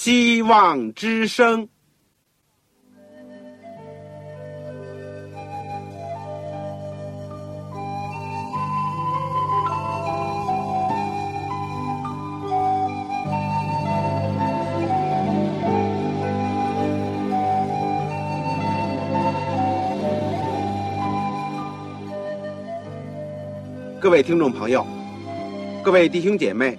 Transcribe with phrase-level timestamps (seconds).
[0.00, 1.68] 希望之声。
[24.00, 24.86] 各位听众朋友，
[25.82, 26.78] 各位弟兄姐妹，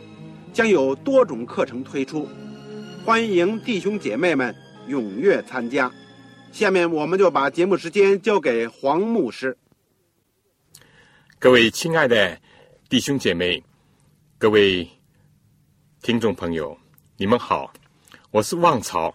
[0.53, 2.27] 将有多种课程推出，
[3.05, 4.53] 欢迎弟兄姐妹们
[4.87, 5.89] 踊跃参加。
[6.51, 9.57] 下面我们就把节目时间交给黄牧师。
[11.39, 12.37] 各位亲爱的
[12.89, 13.63] 弟兄姐妹，
[14.37, 14.85] 各位
[16.01, 16.77] 听众朋友，
[17.15, 17.71] 你们好，
[18.31, 19.13] 我是旺朝。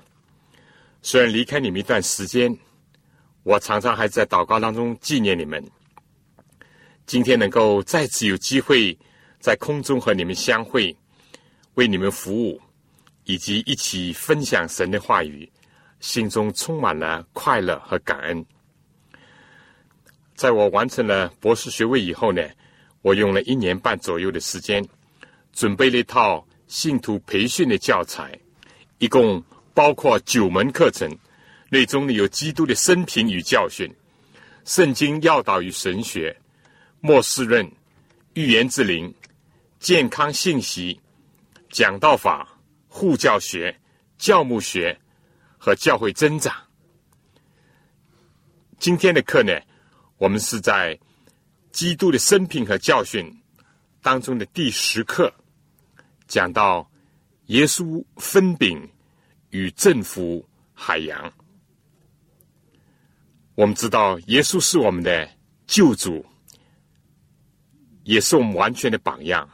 [1.03, 2.56] 虽然离开你们一段时间，
[3.43, 5.62] 我常常还在祷告当中纪念你们。
[7.05, 8.98] 今天能够再次有机会
[9.39, 10.97] 在空中和你们相会，
[11.77, 12.61] 为你们服务，
[13.25, 15.51] 以及一起分享神的话语，
[16.01, 18.45] 心中充满了快乐和感恩。
[20.35, 22.43] 在我完成了博士学位以后呢，
[23.03, 24.87] 我用了一年半左右的时间，
[25.53, 28.39] 准备了一套信徒培训的教材，
[28.99, 29.43] 一共
[29.75, 31.11] 包括九门课程，
[31.69, 33.91] 内中呢有基督的生平与教训、
[34.65, 36.35] 圣经要导与神学。
[37.01, 37.71] 末世论、
[38.33, 39.15] 预言之灵、
[39.79, 40.99] 健康信息、
[41.77, 43.79] 讲道法、护教学、
[44.17, 44.99] 教牧学
[45.59, 46.57] 和教会增长。
[48.79, 49.53] 今天的课呢，
[50.17, 50.99] 我们是在
[51.73, 53.31] 基督的生平和教训
[54.00, 55.31] 当中的第十课，
[56.27, 56.91] 讲到
[57.49, 58.91] 耶稣分饼
[59.50, 60.43] 与征服
[60.73, 61.31] 海洋。
[63.55, 65.29] 我们知道，耶稣是我们的
[65.67, 66.25] 救主。
[68.05, 69.47] 也是我们完全的榜样，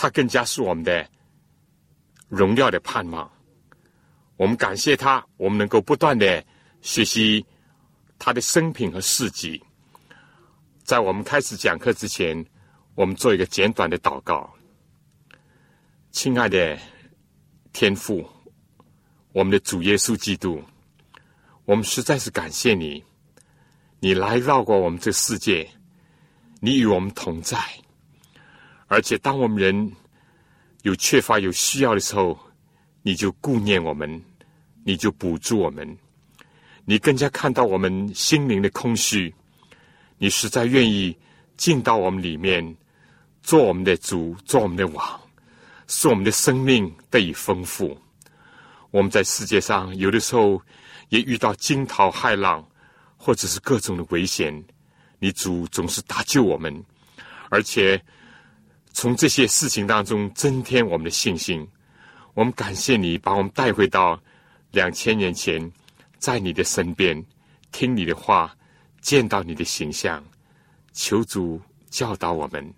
[0.00, 1.06] 他更加是我们的
[2.26, 3.30] 荣耀的盼望。
[4.38, 6.42] 我们感谢他，我们能够不断的
[6.80, 7.44] 学习
[8.18, 9.62] 他的生平和事迹。
[10.82, 12.42] 在我们开始讲课之前，
[12.94, 14.50] 我们做一个简短的祷告。
[16.12, 16.78] 亲爱的
[17.74, 18.26] 天父，
[19.32, 20.64] 我们的主耶稣基督，
[21.66, 23.04] 我们实在是感谢你，
[23.98, 25.70] 你来绕过我们这世界。
[26.62, 27.58] 你与我们同在，
[28.90, 29.92] 而且当我们人
[30.82, 32.36] 有缺乏、有需要的时候，
[33.02, 34.20] 你就顾念我们，
[34.82, 35.96] 你就补助我们，
[36.84, 39.32] 你更加看到我们心灵的空虚，
[40.18, 41.16] 你实在愿意
[41.56, 42.76] 进到我们里面，
[43.42, 45.20] 做我们的主，做我们的王，
[45.86, 47.96] 使我们的生命得以丰富。
[48.90, 50.60] 我们在世界上有的时候
[51.10, 52.68] 也遇到惊涛骇浪，
[53.16, 54.52] 或者是各种的危险。
[55.20, 56.84] 你主总是搭救我们，
[57.50, 58.02] 而且
[58.92, 61.66] 从这些事情当中增添我们的信心。
[62.34, 64.20] 我们感谢你把我们带回到
[64.72, 65.70] 两千年前，
[66.18, 67.24] 在你的身边
[67.72, 68.54] 听你的话，
[69.00, 70.22] 见到你的形象。
[70.92, 72.72] 求主教导我们，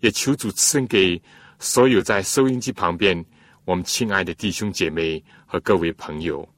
[0.00, 1.20] 也求主赐给
[1.58, 3.24] 所有在收音机旁边
[3.64, 6.48] 我们亲爱的弟兄姐妹和各位朋友。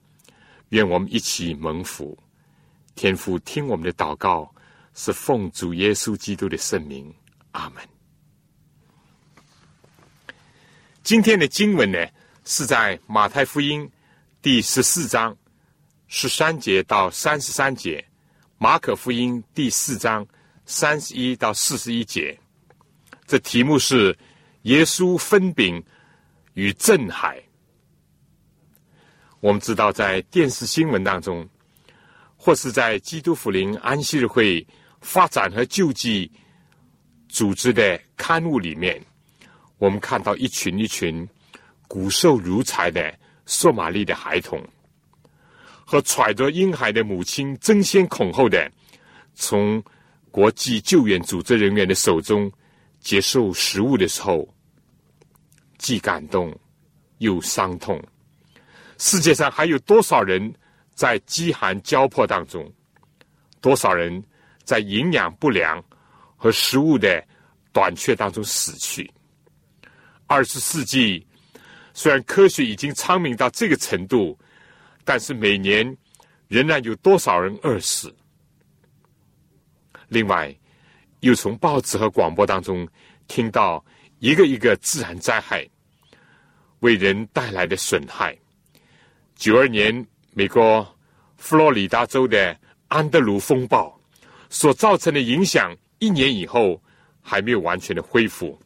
[0.70, 2.16] 愿我们一起蒙福，
[2.94, 4.52] 天父听我们的祷告。
[4.94, 7.14] 是奉主耶稣基督的圣名，
[7.52, 7.97] 阿门。
[11.08, 12.06] 今天的经文呢，
[12.44, 13.90] 是在马太福音
[14.42, 15.34] 第十四章
[16.06, 18.04] 十三节到三十三节，
[18.58, 20.28] 马可福音第四章
[20.66, 22.38] 三十一到四十一节。
[23.26, 24.14] 这题目是
[24.64, 25.82] 耶稣分饼
[26.52, 27.42] 与镇海。
[29.40, 31.48] 我们知道，在电视新闻当中，
[32.36, 34.62] 或是在基督福临安息日会。
[35.00, 36.30] 发展和救济
[37.28, 39.00] 组织的刊物里面，
[39.78, 41.26] 我们看到一群一群
[41.86, 43.16] 骨瘦如柴的
[43.46, 44.62] 索马利的孩童，
[45.86, 48.70] 和揣着婴孩的母亲争先恐后的
[49.34, 49.82] 从
[50.30, 52.50] 国际救援组织人员的手中
[53.00, 54.46] 接受食物的时候，
[55.78, 56.54] 既感动
[57.18, 58.02] 又伤痛。
[58.98, 60.52] 世界上还有多少人
[60.94, 62.70] 在饥寒交迫当中？
[63.60, 64.22] 多少人？
[64.64, 65.82] 在营养不良
[66.36, 67.24] 和食物的
[67.72, 69.10] 短缺当中死去。
[70.28, 71.26] 二十世纪
[71.94, 74.38] 虽然科学已经昌明到这个程度，
[75.04, 75.96] 但是每年
[76.46, 78.14] 仍然有多少人饿死。
[80.08, 80.54] 另外，
[81.20, 82.86] 又从报纸和广播当中
[83.26, 83.84] 听到
[84.18, 85.66] 一个一个自然灾害
[86.80, 88.36] 为人带来的损害。
[89.34, 90.86] 九二年，美国
[91.36, 92.54] 佛罗里达州的
[92.88, 93.98] 安德鲁风暴
[94.50, 96.80] 所造成的影响，一年以后
[97.20, 98.60] 还没有完全的恢复，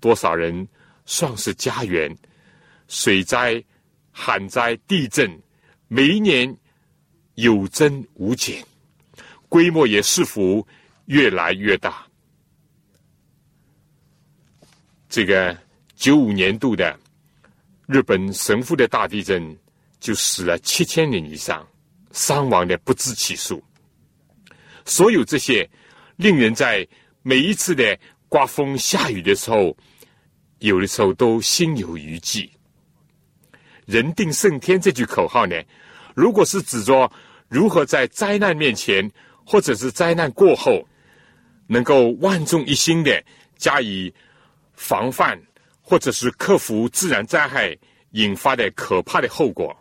[0.00, 0.66] 多少人
[1.08, 2.14] 丧失家园，
[2.86, 3.64] 水灾、
[4.12, 5.26] 旱灾、地震，
[5.88, 6.54] 每一年
[7.36, 8.62] 有增无减。
[9.48, 10.64] 规模也似乎
[11.06, 12.06] 越来越大。
[15.08, 15.58] 这个
[15.96, 16.94] 九五年度的
[17.86, 19.56] 日本神户的大地震，
[19.98, 21.66] 就死了七千人以上，
[22.12, 23.64] 伤亡的不知其数。
[24.84, 25.66] 所有这些，
[26.16, 26.86] 令人在
[27.22, 29.74] 每一次的刮风下雨的时候，
[30.58, 32.50] 有的时候都心有余悸。
[33.86, 35.56] 人定胜天这句口号呢，
[36.14, 37.10] 如果是指着
[37.48, 39.10] 如何在灾难面前。
[39.50, 40.86] 或者是灾难过后，
[41.66, 43.24] 能够万众一心的
[43.56, 44.12] 加以
[44.74, 45.40] 防范，
[45.80, 47.74] 或者是克服自然灾害
[48.10, 49.74] 引发的可怕的后果，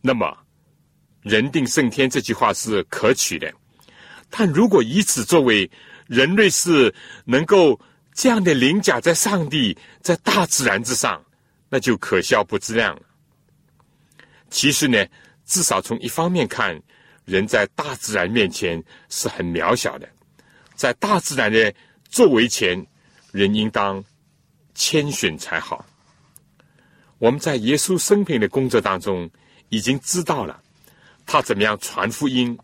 [0.00, 0.34] 那么
[1.20, 3.52] “人定胜天”这句话是可取的。
[4.30, 5.70] 但如果以此作为
[6.06, 6.90] 人类是
[7.26, 7.78] 能够
[8.20, 11.24] 这样的凌驾在上帝、在大自然之上，
[11.70, 13.02] 那就可笑不自量了。
[14.50, 15.02] 其实呢，
[15.46, 16.78] 至少从一方面看。
[17.24, 20.06] 人在大自然面前是很渺小的，
[20.74, 21.72] 在大自然的
[22.10, 22.86] 作为前，
[23.32, 24.04] 人应当
[24.74, 25.86] 谦逊才好。
[27.18, 29.30] 我们在耶稣生平的工作当中，
[29.70, 30.60] 已经知道了
[31.24, 32.58] 他怎么样传福音，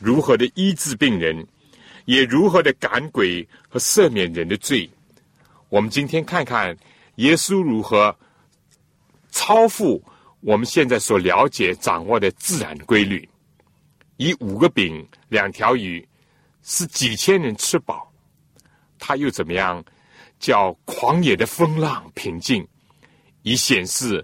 [0.00, 1.46] 如何的医治病人，
[2.06, 4.90] 也如何的赶鬼和赦免人的罪。
[5.68, 6.76] 我们今天看看
[7.16, 8.16] 耶稣如何
[9.30, 10.02] 超乎
[10.40, 13.28] 我们现在所了解、掌握的自然规律。
[14.16, 16.06] 以五个饼、两条鱼，
[16.62, 18.10] 使几千人吃饱，
[18.98, 19.84] 他又怎么样？
[20.38, 22.66] 叫狂野的风浪平静，
[23.40, 24.22] 以显示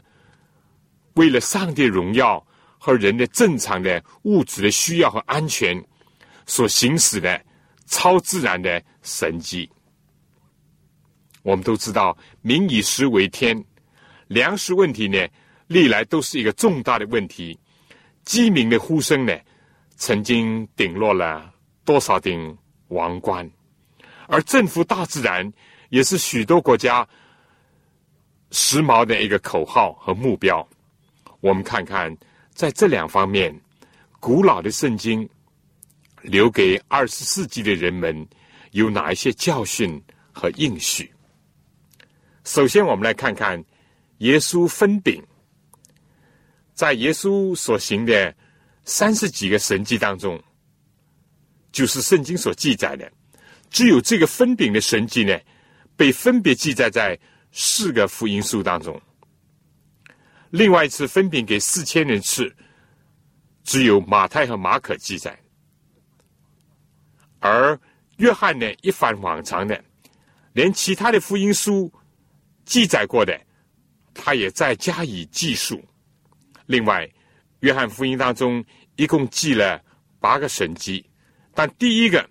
[1.14, 2.46] 为了上帝荣耀
[2.78, 5.82] 和人的正常的物质的需要和安全
[6.46, 7.42] 所行使的
[7.86, 9.70] 超自然的神迹。
[11.42, 13.64] 我们都知道，民以食为天，
[14.28, 15.26] 粮食问题呢，
[15.66, 17.58] 历来都是一个重大的问题。
[18.24, 19.36] 饥民的呼声呢？
[19.96, 21.52] 曾经顶落了
[21.84, 22.56] 多少顶
[22.88, 23.48] 王冠，
[24.26, 25.52] 而征服大自然
[25.90, 27.06] 也是许多国家
[28.50, 30.66] 时髦的一个口号和目标。
[31.40, 32.16] 我们看看
[32.52, 33.56] 在这两方面，
[34.18, 35.28] 古老的圣经
[36.22, 38.26] 留给二十世纪的人们
[38.72, 40.02] 有哪一些教训
[40.32, 41.12] 和应许？
[42.44, 43.62] 首先，我们来看看
[44.18, 45.22] 耶稣分饼，
[46.74, 48.34] 在耶稣所行的。
[48.84, 50.42] 三十几个神迹当中，
[51.70, 53.08] 就是圣经所记载的，
[53.70, 55.38] 只有这个分饼的神迹呢，
[55.94, 57.16] 被分别记载在
[57.52, 59.00] 四个福音书当中。
[60.50, 62.52] 另外一次分饼给四千人吃，
[63.62, 65.38] 只有马太和马可记载，
[67.38, 67.78] 而
[68.16, 69.80] 约翰呢，一反往常的，
[70.54, 71.88] 连其他的福音书
[72.64, 73.40] 记载过的，
[74.14, 75.82] 他也再加以记述。
[76.66, 77.08] 另外。
[77.62, 78.64] 约翰福音当中
[78.96, 79.80] 一共记了
[80.18, 81.08] 八个神迹，
[81.54, 82.28] 但第一个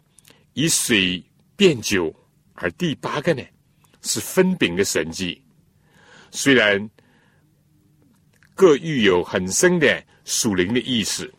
[0.51, 1.23] 以水
[1.55, 2.13] 变酒，
[2.55, 3.41] 而第八个呢
[4.01, 5.41] 是分饼的神迹。
[6.31, 6.89] 虽然
[8.53, 11.33] 各具有很深的属灵的意思，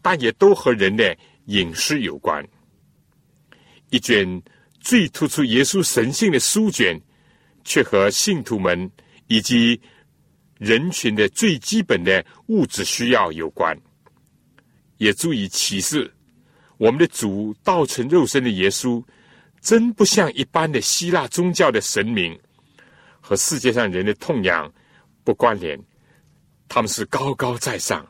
[0.00, 2.46] 但也都和人的饮食有关。
[3.90, 4.40] 一卷
[4.78, 6.96] 最突出耶稣神性的书卷，
[7.64, 8.90] 却和信徒们
[9.26, 9.80] 以及。
[10.60, 13.76] 人群的最基本的物质需要有关，
[14.98, 16.10] 也足以启示
[16.78, 19.02] 我们的主道成肉身的耶稣，
[19.60, 22.38] 真不像一般的希腊宗教的神明
[23.20, 24.72] 和世界上人的痛痒
[25.24, 25.78] 不关联。
[26.68, 28.06] 他们是高高在上，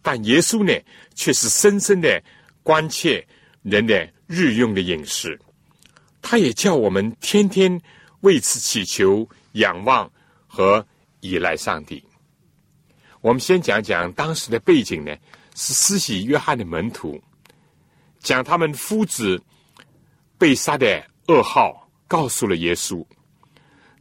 [0.00, 0.72] 但耶稣呢，
[1.16, 2.22] 却是深深的
[2.62, 3.26] 关切
[3.62, 5.38] 人的日用的饮食。
[6.22, 7.78] 他也叫我们天天
[8.22, 10.10] 为此祈求、仰望
[10.48, 10.84] 和。
[11.24, 12.04] 依赖上帝。
[13.20, 15.16] 我们先讲讲当时的背景呢，
[15.54, 17.22] 是施洗约翰的门徒
[18.18, 19.40] 将他们夫子
[20.36, 23.06] 被杀的噩耗告诉了耶稣。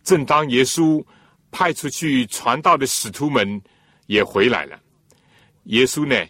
[0.04, 1.06] 正当耶稣
[1.52, 3.62] 派出去传道的使徒们
[4.08, 4.82] 也回来了，
[5.66, 6.28] 耶稣呢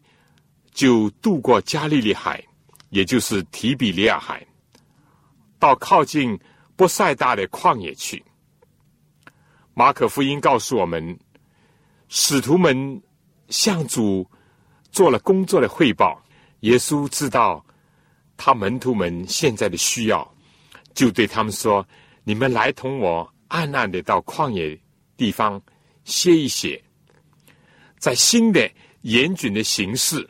[0.73, 2.43] 就渡过加利利海，
[2.89, 4.45] 也就是提比利亚海，
[5.57, 6.37] 到靠近
[6.81, 8.25] 波塞大的旷野去。
[9.75, 11.15] 马可福音告诉我们，
[12.07, 12.99] 使徒们
[13.49, 14.27] 向主
[14.91, 16.19] 做了工作的汇报。
[16.61, 17.63] 耶稣知道
[18.35, 20.27] 他门徒们现在的需要，
[20.95, 21.87] 就对他们说
[22.25, 24.75] ：“你们来同我暗暗的到旷野
[25.15, 25.61] 地方
[26.03, 26.83] 歇一歇。”
[27.99, 28.67] 在新的
[29.01, 30.27] 严峻的形势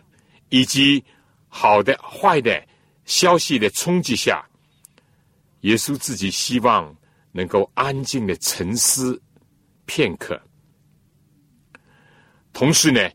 [0.50, 1.02] 以及
[1.48, 2.62] 好的坏的
[3.06, 4.46] 消息的冲击下，
[5.62, 6.96] 耶稣自己希望
[7.32, 9.22] 能够安静的沉思。
[9.88, 10.42] 片刻，
[12.54, 13.10] 同时呢，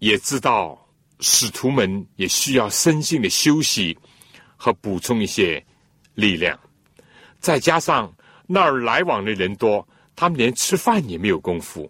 [0.00, 0.88] 也知道
[1.20, 3.96] 使徒们也需要身心的休息
[4.56, 5.64] 和补充一些
[6.14, 6.58] 力量。
[7.38, 8.12] 再加上
[8.48, 11.88] 那儿来往的人多，他们连吃饭也没有功夫。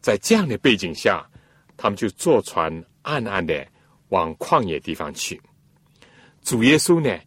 [0.00, 1.28] 在这样的背景下，
[1.76, 3.66] 他们就坐船暗暗的
[4.08, 5.38] 往旷野地方去。
[6.40, 7.20] 主耶稣呢，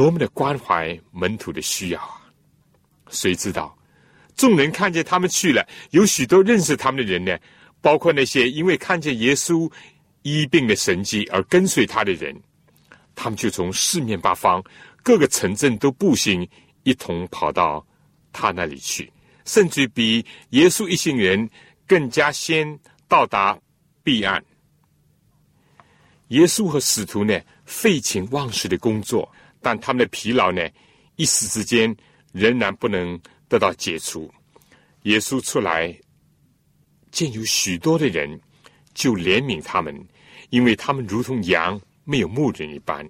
[0.00, 2.24] 多么的关怀门徒的需要啊！
[3.10, 3.76] 谁知道？
[4.34, 7.38] 众人看见他们去了，有许多认识他们的人呢，
[7.82, 9.70] 包括那些因为看见耶稣
[10.22, 12.34] 医病的神迹而跟随他的人，
[13.14, 14.64] 他们就从四面八方
[15.02, 16.48] 各个城镇都步行
[16.84, 17.86] 一同跑到
[18.32, 19.12] 他那里去，
[19.44, 21.46] 甚至比耶稣一行人
[21.86, 23.58] 更加先到达
[24.02, 24.42] 彼岸。
[26.28, 29.30] 耶稣和使徒呢，废寝忘食的工作，
[29.60, 30.68] 但他们的疲劳呢，
[31.16, 31.94] 一时之间
[32.32, 33.20] 仍然不能。
[33.50, 34.32] 得到解除，
[35.02, 35.92] 耶稣出来
[37.10, 38.40] 见有许多的人，
[38.94, 39.92] 就怜悯他们，
[40.50, 43.04] 因为他们如同羊没有牧人一般。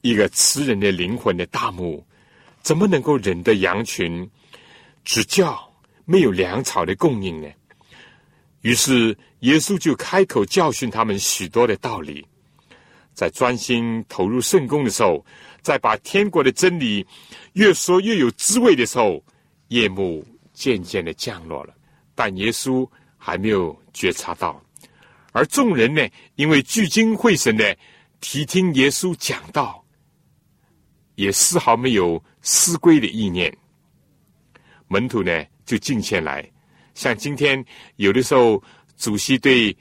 [0.00, 2.04] 一个吃人的灵魂的大牧，
[2.60, 4.28] 怎么能够忍得羊群
[5.04, 5.72] 只叫
[6.04, 7.48] 没有粮草的供应呢？
[8.62, 12.26] 于是耶稣就开口教训他们许多的道理，
[13.16, 15.24] 在专心投入圣功的时候，
[15.60, 17.04] 在把天国的真理
[17.54, 19.20] 越说越有滋味的时候。
[19.68, 21.74] 夜幕渐渐的降落了，
[22.14, 24.62] 但耶稣还没有觉察到，
[25.32, 27.76] 而众人呢，因为聚精会神的
[28.20, 29.84] 提听耶稣讲道，
[31.16, 33.52] 也丝毫没有思归的意念。
[34.86, 36.48] 门徒呢，就进前来，
[36.94, 37.64] 像今天
[37.96, 38.62] 有的时候，
[38.96, 39.76] 主席对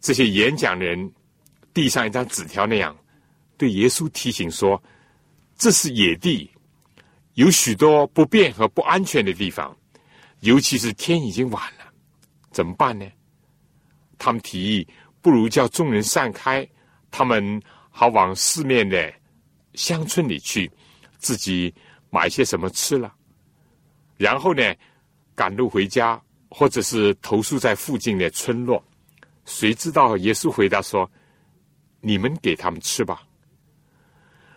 [0.00, 1.12] 这些演讲人
[1.72, 2.96] 递上一张纸条那样，
[3.56, 4.82] 对耶稣提醒说
[5.56, 6.50] ：“这是野地。”
[7.34, 9.74] 有许多不便和不安全的地方，
[10.40, 11.84] 尤其是天已经晚了，
[12.50, 13.06] 怎么办呢？
[14.18, 14.86] 他们提议，
[15.22, 16.68] 不如叫众人散开，
[17.10, 19.10] 他们好往四面的
[19.74, 20.70] 乡村里去，
[21.18, 21.72] 自己
[22.10, 23.14] 买些什么吃了，
[24.18, 24.74] 然后呢，
[25.34, 28.84] 赶路回家，或者是投宿在附近的村落。
[29.46, 31.10] 谁知道耶稣回答说
[32.00, 33.22] ：“你们给他们吃吧。”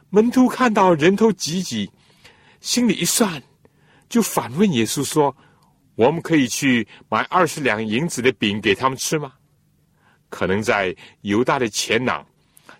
[0.09, 1.89] 门徒看到人头挤挤。
[2.61, 3.43] 心里一算，
[4.07, 5.35] 就反问耶稣说
[5.95, 9.33] ：“我们可以去买二十两银子的饼给他们吃吗？”
[10.31, 12.25] 可能在犹大的钱囊，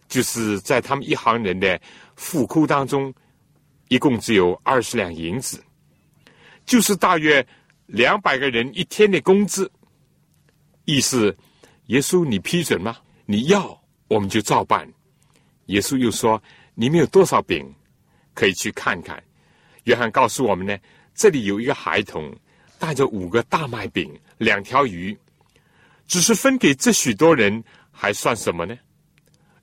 [0.08, 1.78] 就是在他们一行人的
[2.16, 3.14] 富库当中，
[3.90, 5.62] 一共只有二十两银子，
[6.66, 7.46] 就是大约
[7.86, 9.70] 两百个人一天的工资。
[10.86, 11.36] 意思，
[11.88, 12.96] 耶稣你批准吗？
[13.26, 14.88] 你要我们就照办。
[15.68, 16.42] 耶稣又说
[16.76, 17.74] ：“你们有多少饼，
[18.34, 19.22] 可以去看看。”
[19.86, 20.78] 约翰告诉我们呢，
[21.14, 22.34] 这里有一个孩童
[22.80, 25.18] 带着五个大麦饼、两条鱼，
[26.08, 28.78] 只是分给这许多人，还算什么呢？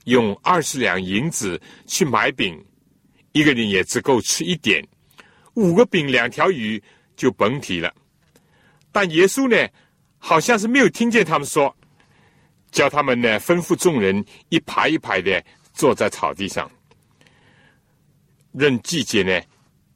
[0.05, 2.59] 用二十两银子去买饼，
[3.33, 4.83] 一个人也只够吃一点；
[5.55, 6.83] 五个饼、两条鱼
[7.17, 7.95] 就甭提了。
[8.91, 9.69] 但耶稣呢，
[10.19, 11.77] 好像是没有听见他们说，
[12.71, 16.71] 叫他们呢吩咐众人一排一排的坐在草地上，
[18.53, 19.41] 任季节呢。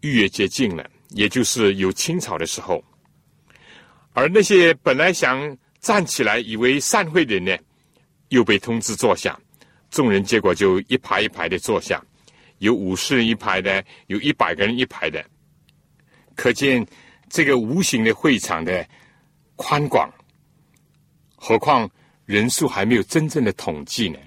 [0.01, 2.85] 逾越接近了，也就是有青草的时候，
[4.13, 7.57] 而那些本来想站起来以为散会的人呢，
[8.29, 9.41] 又被通知坐下。
[9.91, 12.05] 众人结果就一排一排的坐下，
[12.59, 15.25] 有五十人一排的，有一百个人一排的。
[16.37, 16.87] 可见
[17.31, 18.87] 这个无形的会场的
[19.57, 20.13] 宽广，
[21.35, 21.91] 何况
[22.27, 24.19] 人数还没有真正的统计呢？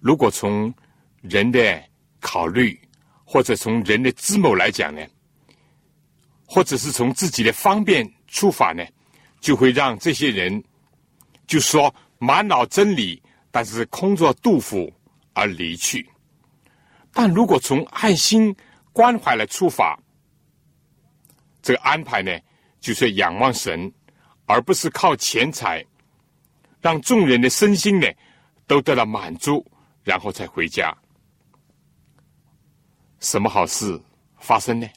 [0.00, 0.72] 如果从
[1.20, 1.82] 人的
[2.20, 2.80] 考虑，
[3.24, 5.04] 或者从人的智谋来讲呢，
[6.46, 8.84] 或者是从自己的方便出发呢，
[9.40, 10.62] 就会让这些人
[11.46, 14.92] 就说满脑真理，但是空作杜甫
[15.34, 16.08] 而离去。
[17.12, 18.54] 但如果从爱心
[18.92, 19.98] 关怀来出发，
[21.60, 22.38] 这个安排呢，
[22.80, 23.92] 就是仰望神，
[24.50, 25.86] 而不是靠钱财，
[26.80, 28.08] 让众人的身心呢
[28.66, 29.64] 都得到满足，
[30.02, 30.92] 然后再回家。
[33.20, 34.00] 什么好事
[34.40, 34.88] 发生呢？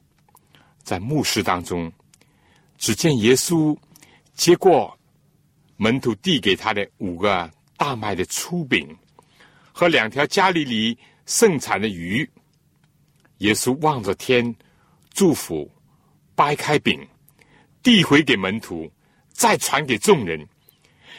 [0.82, 1.92] 在牧师当中，
[2.80, 3.78] 只见耶稣
[4.34, 4.98] 接过
[5.78, 8.98] 门徒递给他的五个大麦的粗饼
[9.72, 12.28] 和两条加利利盛产的鱼，
[13.38, 14.56] 耶稣望着天，
[15.12, 15.70] 祝福，
[16.34, 17.08] 掰开饼，
[17.84, 18.92] 递回给门徒，
[19.44, 20.48] 再传给众人，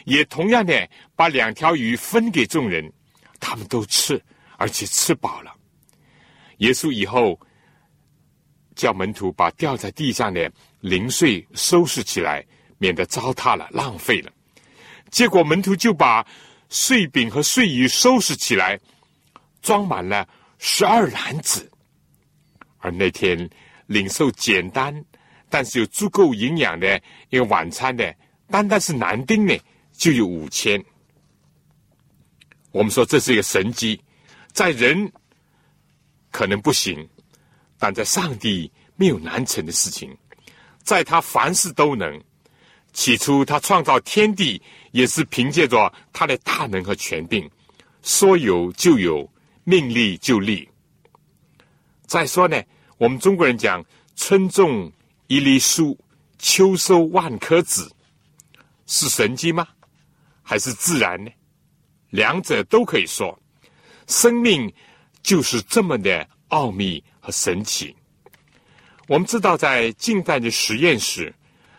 [0.07, 2.90] 也同样的把两条鱼分给众人，
[3.38, 4.19] 他们都吃，
[4.57, 5.52] 而且吃饱了。
[6.57, 7.38] 耶稣以后。
[8.76, 10.50] 叫门徒把掉在地上的
[10.81, 12.45] 零碎收拾起来，
[12.76, 14.33] 免得糟蹋了、浪费了。
[15.12, 16.26] 结果门徒就把
[16.69, 18.76] 碎饼和碎鱼收拾起来，
[19.62, 20.26] 装满了
[20.59, 21.71] 十二篮子。
[22.78, 23.49] 而那天
[23.87, 24.93] 领受简单
[25.54, 28.12] 但是有足够营养的一个晚餐的，
[28.50, 29.56] 单单是男丁呢，
[29.92, 30.84] 就有五千。
[32.73, 34.02] 我们说这是一个神机，
[34.50, 35.12] 在人
[36.32, 37.08] 可能不行。
[37.78, 40.12] 但在上帝没有难成的事情，
[40.82, 42.20] 在他凡事都能。
[42.92, 47.49] 起初他创造天地，也是凭借着他的大能和权柄，
[48.02, 49.30] 说有就有，
[49.62, 50.68] 命立就立。
[52.08, 52.61] 再说呢，
[52.99, 53.84] 我们中国人讲
[54.16, 54.90] “春种
[55.26, 55.99] 一粒粟，
[56.38, 57.90] 秋收万颗子”，
[58.87, 59.66] 是神迹吗？
[60.43, 61.31] 还是自然呢？
[62.11, 63.38] 两者都可以说。
[64.07, 64.73] 生命
[65.23, 67.02] 就是这么的奥秘。
[67.25, 67.97] 和神奇。
[69.09, 71.35] 我们知道，在近代的实验室，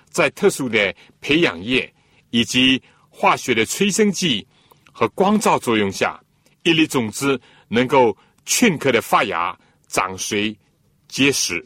[0.10, 1.94] 在特殊的培养液
[2.32, 4.48] 以及化学的催生剂
[4.92, 6.20] 和光照作用下，
[6.64, 9.56] 一粒种子能够顷刻的发芽、
[9.88, 10.58] 长穗、
[11.08, 11.64] 结实。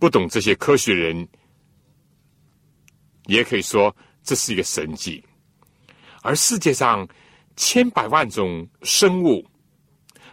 [0.00, 1.28] 不懂这些科学人，
[3.26, 5.22] 也可以说这是一个神迹。
[6.22, 7.08] 而世界上
[7.54, 9.46] 千百万种生物、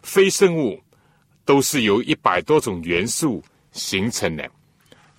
[0.01, 0.81] 非生物。
[1.47, 4.51] 都是由一百多种元素形成的，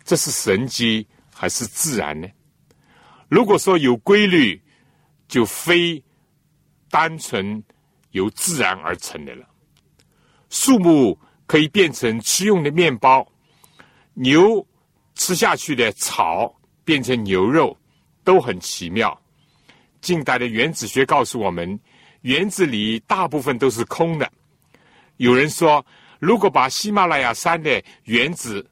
[0.05, 2.28] 这是神机还是自然呢？
[3.31, 4.61] 如果说有规律，
[5.27, 6.05] 就非
[6.90, 7.64] 单纯
[8.11, 9.49] 由自然而成的了。
[10.51, 13.27] 树木可以变成吃用的面包，
[14.20, 14.66] 牛
[15.14, 16.52] 吃下去的草
[16.85, 17.76] 变成牛肉，
[18.24, 19.18] 都很奇妙。
[20.00, 21.78] 近代的原子学告诉我们，
[22.22, 24.31] 原子里大部分都是空的。
[25.16, 25.85] 有人说。
[26.20, 28.68] 如果把喜马拉雅山的原子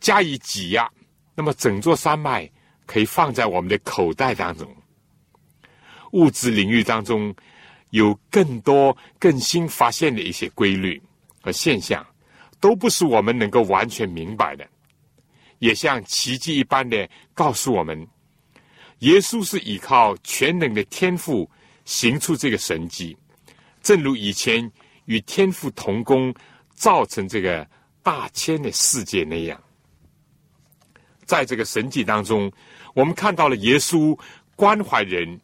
[0.00, 0.90] 加以挤压，
[1.34, 2.50] 那么整座山脉
[2.86, 4.66] 可以放在我们的口袋当中。
[6.12, 7.34] 物质领域当中
[7.90, 10.98] 有更多更新发现的一些规律
[11.42, 12.02] 和现象，
[12.62, 14.66] 都不是我们能够完全明白的，
[15.58, 18.08] 也像奇迹一般的告诉我们，
[19.00, 21.50] 耶稣是依靠全能的天赋
[21.84, 23.14] 行出这个神迹，
[23.82, 24.72] 正如以前。
[25.06, 26.32] 与天赋同工，
[26.76, 27.68] 造成这个
[28.04, 29.60] 大千的世界那样，
[31.24, 32.50] 在这个神迹当中，
[32.94, 34.16] 我们看到了耶稣
[34.54, 35.40] 关怀人，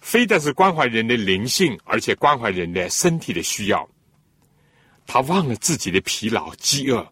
[0.00, 3.86] 非但是关怀人的灵性，而且关怀人的身体的需要。
[5.06, 7.06] 他忘了自己的疲劳、饥饿，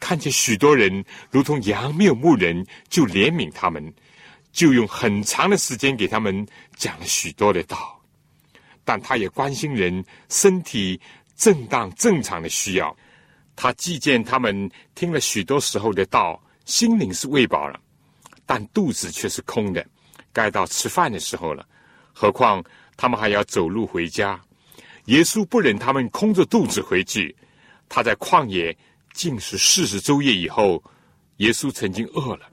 [0.00, 3.92] 看见许多人如同羊没有牧人，就怜悯他们，
[4.52, 8.00] 就用很长的时间给他们讲了许多的道。
[8.84, 11.00] 但他也关心人身体
[11.36, 12.96] 正当正常的需要，
[13.54, 17.80] 他既见他们听了许多时候的道，心灵是喂饱了，
[18.44, 19.86] 但肚子却是空的，
[20.32, 21.64] 该到吃饭的时候了。
[22.12, 22.62] 何况
[22.96, 24.40] 他们还要走路回家，
[25.06, 27.34] 耶稣不忍他们空着肚子回去。
[27.88, 28.76] 他在旷野
[29.12, 30.82] 进食四十昼夜以后，
[31.38, 32.48] 耶稣曾经饿了，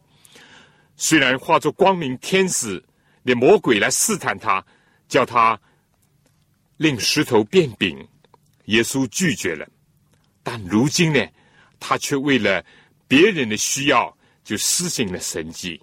[0.98, 2.84] 虽然化作光明天使
[3.24, 4.66] 的魔鬼来试探他，
[5.08, 5.60] 叫他。
[6.78, 8.08] 令石头变饼，
[8.68, 9.68] 耶稣拒绝了。
[10.42, 11.28] 但如今呢，
[11.78, 12.64] 他却为了
[13.06, 15.82] 别人的需要，就施行了神迹。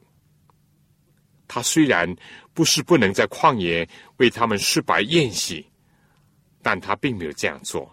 [1.47, 2.17] 他虽然
[2.55, 5.67] 不是不能在旷野为他们施白宴席，
[6.67, 7.89] 但他并没有这样做。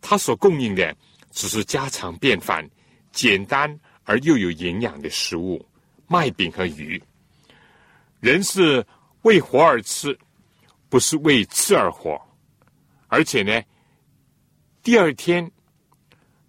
[0.00, 0.96] 他所供应的
[1.30, 2.66] 只是家常便饭、
[3.12, 5.62] 简单而又有营养的食物——
[6.08, 6.98] 麦饼和鱼。
[8.20, 8.82] 人是
[9.20, 10.18] 为活而吃。
[10.90, 12.18] 不是为吃而活，
[13.08, 13.62] 而且呢，
[14.82, 15.52] 第二天，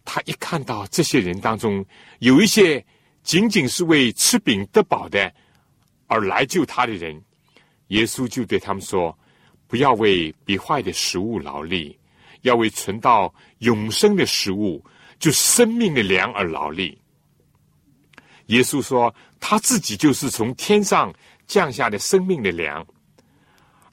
[0.05, 1.85] 他一看到这些人当中
[2.19, 2.81] 有一些
[3.21, 5.29] 仅仅是为吃饼得饱的
[6.07, 7.21] 而来救他的人，
[7.87, 9.13] 耶稣就对他们说
[9.69, 11.97] ：“不要为比坏的食物劳力，
[12.41, 14.83] 要为存到永生的食物，
[15.19, 16.99] 就生命的粮而劳力。”
[18.47, 21.13] 耶稣说：“他自己就是从天上
[21.45, 22.85] 降下的生命的粮。”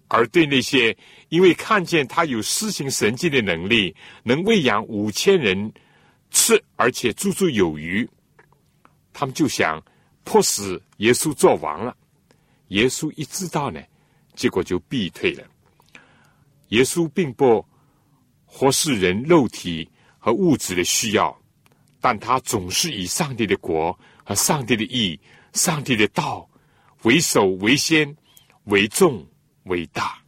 [0.08, 0.96] 而对那些
[1.28, 5.70] 因为看见他有施行神迹的能力，能喂养五千人
[6.30, 8.08] 吃而且足足有余，
[9.12, 9.82] 他们就想
[10.24, 11.94] 迫使耶稣做王了。
[12.68, 13.82] 耶稣一知道呢，
[14.34, 15.44] 结果就避退了。
[16.68, 17.64] 耶稣并不
[18.44, 21.36] 忽视人肉体和物质的需要，
[22.00, 25.18] 但他总是以上帝的国和上帝的义、
[25.52, 26.48] 上帝的道
[27.04, 28.16] 为首、为先、
[28.64, 29.24] 为重、
[29.64, 30.18] 为大。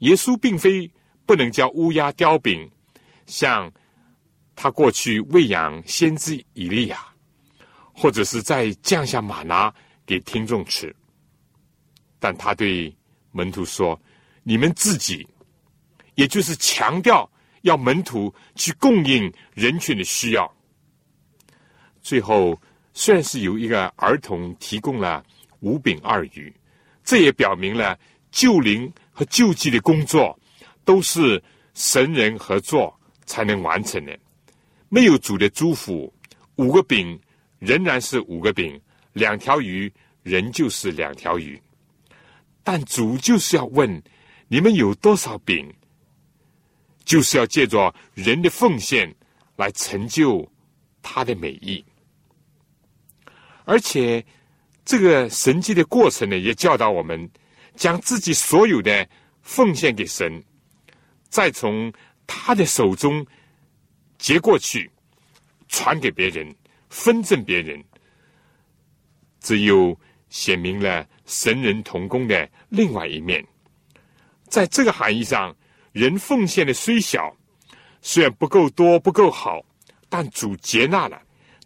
[0.00, 0.90] 耶稣并非
[1.24, 2.70] 不能叫乌鸦叼饼，
[3.24, 3.72] 像
[4.54, 6.98] 他过去喂养先知以利亚，
[7.94, 9.72] 或者是再降下马拿
[10.04, 10.94] 给听众吃。
[12.18, 12.94] 但他对
[13.30, 13.98] 门徒说。
[14.44, 15.26] 你们自己，
[16.16, 17.30] 也就是强调
[17.62, 20.52] 要门徒去供应人群的需要。
[22.00, 22.60] 最后，
[22.92, 25.24] 虽然是有一个儿童提供了
[25.60, 26.52] 五饼二鱼，
[27.04, 27.96] 这也表明了
[28.32, 30.36] 救灵和救济的工作
[30.84, 31.40] 都是
[31.74, 32.92] 神人合作
[33.24, 34.18] 才能完成的。
[34.88, 36.12] 没有主的祝福，
[36.56, 37.16] 五个饼
[37.60, 38.78] 仍然是五个饼，
[39.12, 39.90] 两条鱼
[40.24, 41.60] 仍旧是两条鱼。
[42.64, 44.02] 但主就是要问。
[44.52, 45.74] 你们有多少饼，
[47.06, 49.10] 就是要借着人的奉献
[49.56, 50.46] 来成就
[51.00, 51.82] 他的美意。
[53.64, 54.22] 而且，
[54.84, 57.30] 这个神迹的过程呢，也教导我们
[57.76, 59.08] 将自己所有的
[59.40, 60.44] 奉献给神，
[61.30, 61.90] 再从
[62.26, 63.26] 他的手中
[64.18, 64.90] 接过去，
[65.66, 66.54] 传给别人，
[66.90, 67.82] 分赠别人。
[69.40, 73.42] 只有显明了神人同工的另外一面。
[74.52, 75.56] 在这个含义上，
[75.92, 77.34] 人奉献的虽小，
[78.02, 79.64] 虽然不够多、不够好，
[80.10, 81.18] 但主接纳了。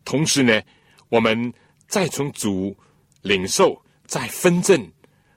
[0.04, 0.62] 同时呢，
[1.08, 1.52] 我们
[1.88, 2.76] 再从主
[3.22, 4.88] 领受、再分赠、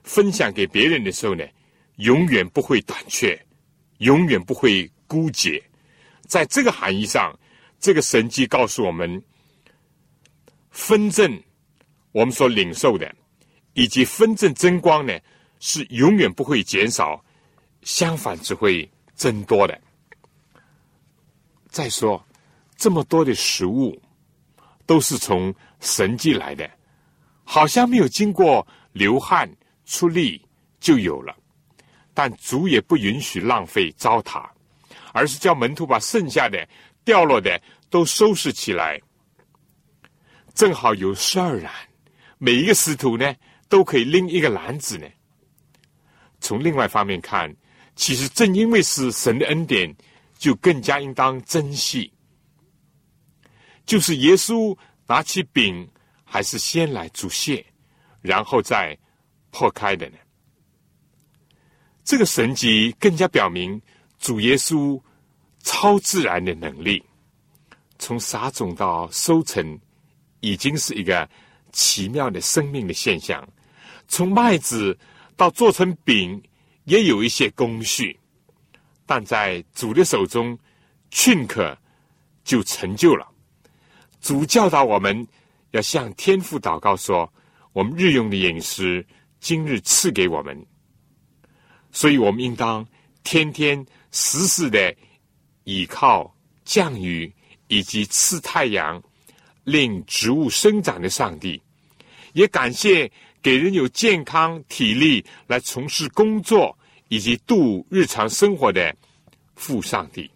[0.04, 1.44] 分享给别人的时候呢，
[1.96, 3.36] 永远不会短缺，
[3.98, 5.60] 永远不会枯竭。
[6.28, 7.36] 在这个含义上，
[7.80, 9.20] 这个神迹告诉我们，
[10.70, 11.42] 分赠
[12.12, 13.12] 我们所领受的，
[13.72, 15.18] 以及分赠增光呢，
[15.58, 17.20] 是永远不会减少。
[17.82, 19.80] 相反，只会增多的。
[21.68, 22.22] 再说，
[22.76, 24.00] 这么多的食物
[24.86, 26.68] 都是从神迹来的，
[27.44, 29.48] 好像没有经过流汗
[29.84, 30.44] 出力
[30.80, 31.34] 就有了。
[32.12, 34.44] 但主也不允许浪费糟蹋，
[35.12, 36.68] 而是叫门徒把剩下的、
[37.04, 39.00] 掉落的都收拾起来，
[40.54, 41.72] 正好有十二篮，
[42.36, 43.34] 每一个师徒呢
[43.68, 45.06] 都可以拎一个篮子呢。
[46.40, 47.54] 从另外方面看。
[48.00, 49.94] 其实正因为是神的恩典，
[50.38, 52.10] 就更加应当珍惜。
[53.84, 54.74] 就是耶稣
[55.06, 55.86] 拿起饼，
[56.24, 57.62] 还是先来煮谢，
[58.22, 58.96] 然后再
[59.50, 60.16] 破开的呢？
[62.02, 63.78] 这个神迹更加表明
[64.18, 64.98] 主耶稣
[65.62, 67.04] 超自然的能力。
[67.98, 69.78] 从撒种到收成，
[70.40, 71.28] 已经是一个
[71.70, 73.46] 奇妙的生命的现象。
[74.08, 74.98] 从麦子
[75.36, 76.42] 到做成饼。
[76.90, 78.18] 也有一些工序，
[79.06, 80.58] 但在主的手中，
[81.12, 81.78] 顷刻
[82.42, 83.28] 就成就了。
[84.20, 85.24] 主教导我们
[85.70, 87.32] 要向天父祷告说
[87.72, 89.06] ：“我们日用的饮食，
[89.38, 90.66] 今日赐给我们。”
[91.92, 92.84] 所以，我们应当
[93.22, 94.92] 天天时时的
[95.62, 97.32] 倚靠降雨
[97.68, 99.00] 以及赐太阳、
[99.62, 101.62] 令植物生长的上帝，
[102.32, 103.08] 也感谢
[103.40, 106.76] 给人有健康体力来从事工作。
[107.10, 108.94] 以及度日常生活的
[109.56, 110.30] 父上帝，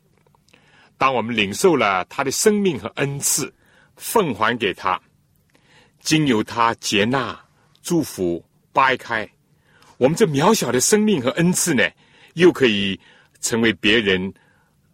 [0.99, 3.53] 当我们领受了他的生命和恩赐，
[3.95, 5.01] 奉还给他，
[6.01, 7.41] 经由他接纳、
[7.81, 9.29] 祝福、掰开，
[9.99, 11.89] 我们这渺小的生命和恩赐呢，
[12.35, 12.99] 又可以
[13.41, 14.35] 成为别人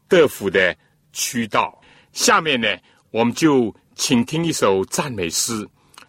[0.07, 0.77] 得福的
[1.15, 1.81] 渠道。
[2.13, 2.69] 下面呢，
[3.11, 5.65] 我们就请听一首赞美诗《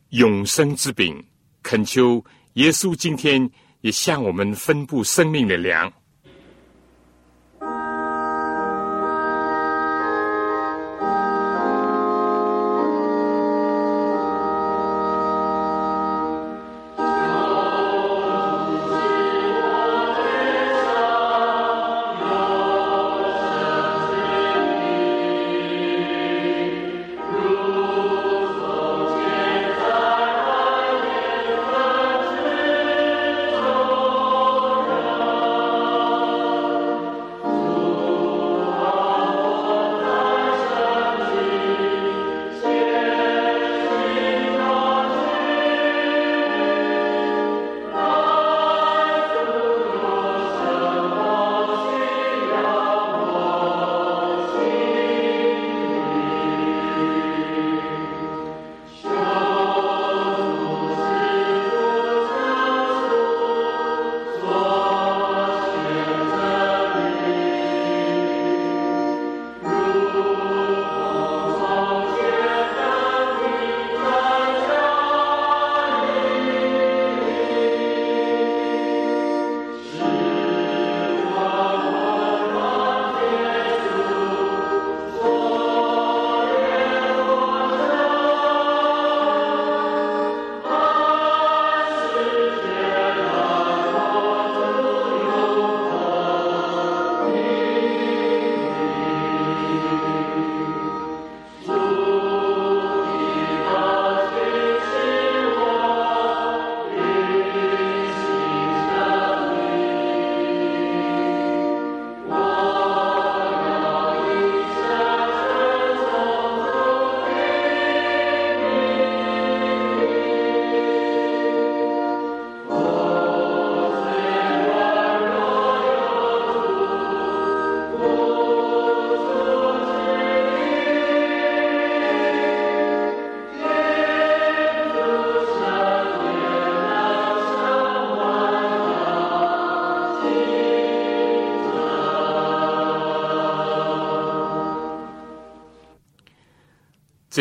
[0.09, 1.17] 永生之饼》，
[1.63, 2.21] 恳求
[2.55, 3.49] 耶稣今天。
[3.81, 5.91] 也向我们分布生命的粮。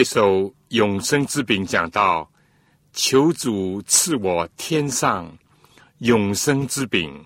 [0.00, 2.26] 这首永生之饼讲到：
[2.94, 5.30] 求主赐我天上
[5.98, 7.22] 永生之饼，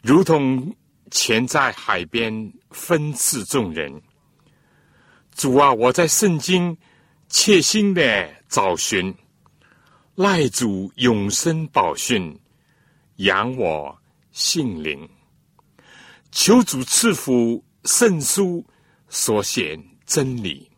[0.00, 0.74] 如同
[1.10, 4.00] 潜在海边分赐众人。
[5.34, 6.74] 主啊，我在圣经
[7.28, 9.14] 切心的找寻，
[10.14, 12.34] 赖主永生宝训，
[13.16, 13.94] 养我
[14.30, 15.06] 性灵。
[16.30, 18.64] 求主赐福圣书
[19.10, 20.71] 所显真理。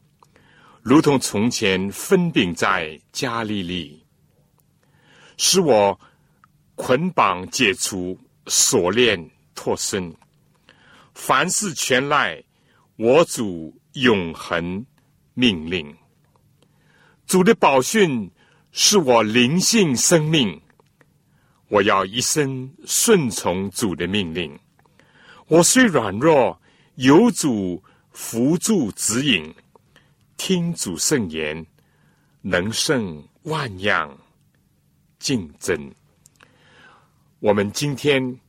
[0.84, 4.04] 如同从前分饼在加利利，
[5.38, 5.98] 使我
[6.74, 8.18] 捆绑解除，
[8.48, 10.14] 锁链脱身，
[11.14, 12.44] 凡事全赖
[12.96, 14.84] 我主永恒
[15.32, 15.90] 命令。
[17.26, 18.30] 主的宝训
[18.70, 20.60] 是我灵性生命，
[21.68, 24.54] 我要一生顺从主的命令。
[25.46, 26.60] 我虽软弱，
[26.96, 29.54] 有主扶助指引。
[30.36, 31.64] 听主圣言，
[32.42, 34.18] 能胜万样
[35.18, 35.92] 竞争。
[37.38, 38.40] 我们今天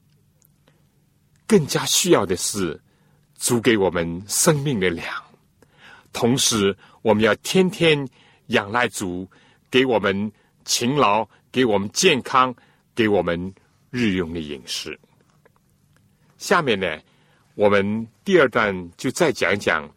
[1.48, 2.80] 更加需要的是
[3.38, 5.08] 主给我们生命的粮，
[6.12, 8.08] 同时我们要天天
[8.48, 9.30] 仰赖主
[9.70, 10.32] 给我们
[10.64, 12.54] 勤劳、给我们健康、
[12.94, 13.54] 给我们
[13.90, 15.00] 日用的饮食。
[16.38, 17.00] 下面呢，
[17.54, 19.90] 我们第二段就再讲讲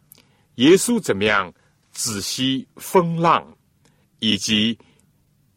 [0.55, 1.51] 耶稣怎么样。
[1.99, 3.45] 仔细风浪，
[4.19, 4.79] 以及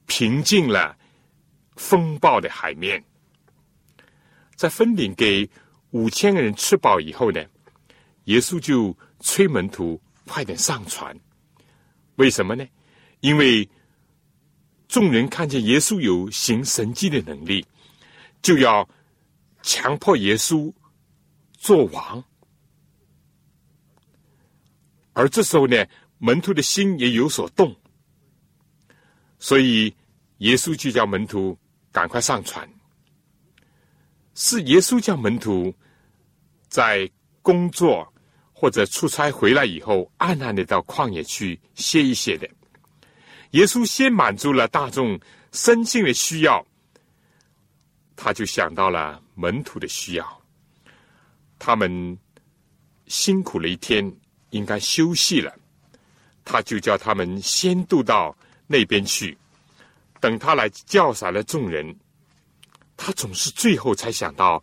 [0.06, 0.98] 平静了
[1.76, 3.00] 风暴的海面，
[4.56, 5.48] 在分饼给
[5.90, 7.40] 五千个人吃饱以后呢，
[8.24, 11.16] 耶稣就催门徒快点上船。
[12.16, 12.66] 为什么呢？
[13.20, 13.68] 因为
[14.88, 17.64] 众人看见耶稣有行神迹的能力，
[18.42, 18.86] 就要
[19.62, 20.72] 强迫耶稣
[21.52, 22.24] 做王。
[25.12, 25.86] 而这时候呢？
[26.24, 27.74] 门徒的心也有所动，
[29.40, 29.92] 所以
[30.38, 31.58] 耶稣就叫门徒
[31.90, 32.68] 赶快上船。
[34.36, 35.74] 是耶稣叫门徒
[36.68, 37.10] 在
[37.42, 38.06] 工作
[38.52, 42.48] 或者出差回来以后，暗暗的到旷野去歇一歇的。
[43.50, 45.18] 耶稣先满足了大众
[45.50, 46.64] 生性的需要，
[48.14, 50.42] 他就想到了门徒的需要。
[51.58, 52.16] 他们
[53.08, 54.16] 辛苦了一天，
[54.50, 55.52] 应该休息了。
[56.44, 59.36] 他就叫他们先渡到那边去，
[60.20, 61.96] 等他来叫散了众人。
[62.96, 64.62] 他总是最后才想到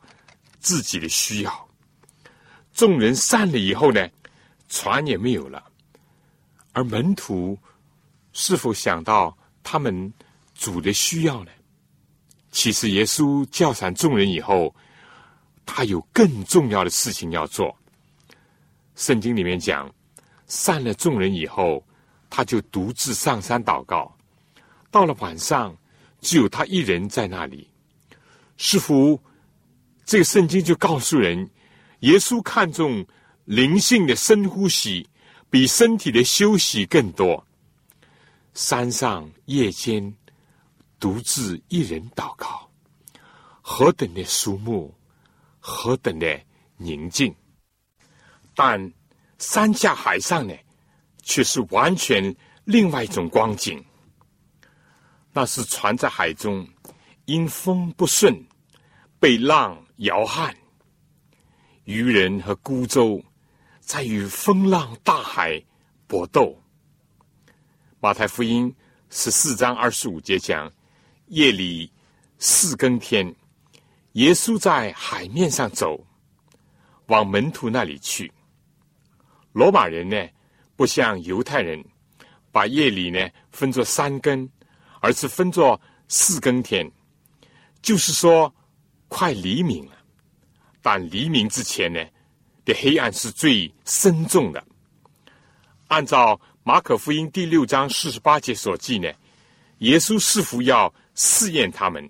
[0.59, 1.69] 自己的需要。
[2.73, 4.09] 众人散了以后呢，
[4.67, 5.63] 船也没有了。
[6.73, 7.57] 而门徒
[8.33, 10.13] 是否想到他们
[10.55, 11.51] 主的需要呢？
[12.51, 14.73] 其实耶稣叫散众人以后，
[15.65, 17.75] 他有更重要的事情要做。
[18.95, 19.89] 圣经里面讲。
[20.49, 21.85] 散了众人以后，
[22.29, 24.13] 他就独自上山祷告。
[24.91, 25.77] 到了晚上，
[26.19, 27.69] 只有他一人在那里。
[28.57, 29.21] 似乎
[30.03, 31.49] 这个圣经就告诉人，
[31.99, 33.05] 耶稣看重
[33.45, 35.07] 灵性的深呼吸，
[35.51, 37.45] 比身体的休息更多。
[38.55, 40.13] 山上夜间
[40.99, 42.69] 独自一人祷告，
[43.61, 44.91] 何等的肃穆，
[45.59, 46.41] 何等的
[46.77, 47.33] 宁静。
[48.55, 48.91] 但。
[49.39, 50.53] 山下海上呢，
[51.23, 53.83] 却是完全另外一种光景。
[55.31, 56.67] 那是船在海中，
[57.25, 58.35] 因风不顺，
[59.19, 60.51] 被浪摇撼；
[61.85, 63.23] 渔人和孤舟
[63.79, 65.63] 在与风浪大海
[66.05, 66.61] 搏斗。
[68.01, 68.75] 马太福音
[69.09, 70.71] 十四章二十五节讲：
[71.27, 71.91] 夜里
[72.39, 73.33] 四更天，
[74.13, 76.05] 耶稣在海面上走，
[77.07, 78.31] 往门徒那里去。
[79.51, 80.27] 罗马人呢，
[80.75, 81.83] 不像犹太人，
[82.51, 84.47] 把夜里呢分作三更，
[85.01, 86.89] 而是分作四更天，
[87.81, 88.53] 就是说
[89.07, 89.93] 快黎明了。
[90.81, 91.99] 但黎明之前呢，
[92.63, 94.63] 的黑暗是最深重的。
[95.87, 99.11] 按照马可福音第六章四十八节所记呢，
[99.79, 102.07] 耶稣似乎要试验他们。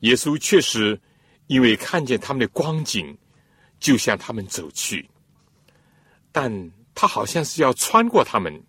[0.00, 0.98] 耶稣确实
[1.48, 3.18] 因为看见他们的光景，
[3.80, 5.08] 就向他们走去。
[6.40, 8.62] 但他好像是要穿过他们，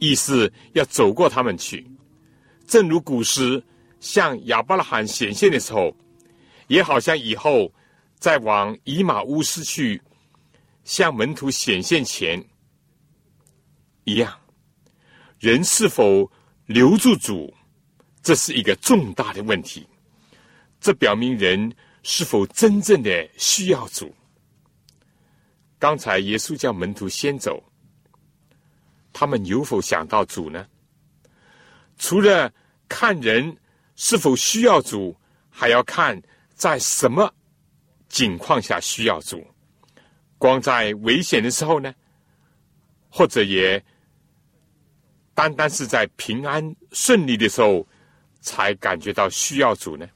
[0.00, 1.86] 意思要走过他们去。
[2.66, 3.62] 正如古时
[4.00, 5.96] 向亚伯拉罕显现的时候，
[6.66, 7.72] 也好像以后
[8.18, 10.02] 在往以马乌斯去
[10.82, 12.44] 向门徒显现前
[14.02, 14.36] 一样。
[15.38, 16.28] 人是否
[16.66, 17.54] 留住主，
[18.20, 19.86] 这是一个重大的问题。
[20.80, 24.12] 这表明人是否真正的需要主。
[25.84, 27.62] 刚才耶稣叫门徒先走，
[29.12, 30.66] 他们有否想到主呢？
[31.98, 32.50] 除了
[32.88, 33.54] 看人
[33.94, 35.14] 是否需要主，
[35.50, 36.18] 还要看
[36.54, 37.30] 在什么
[38.08, 39.46] 境况下需要主。
[40.38, 41.94] 光在危险的时候呢，
[43.10, 43.84] 或者也
[45.34, 47.86] 单单是在平安顺利的时候，
[48.40, 50.08] 才感觉到需要主呢？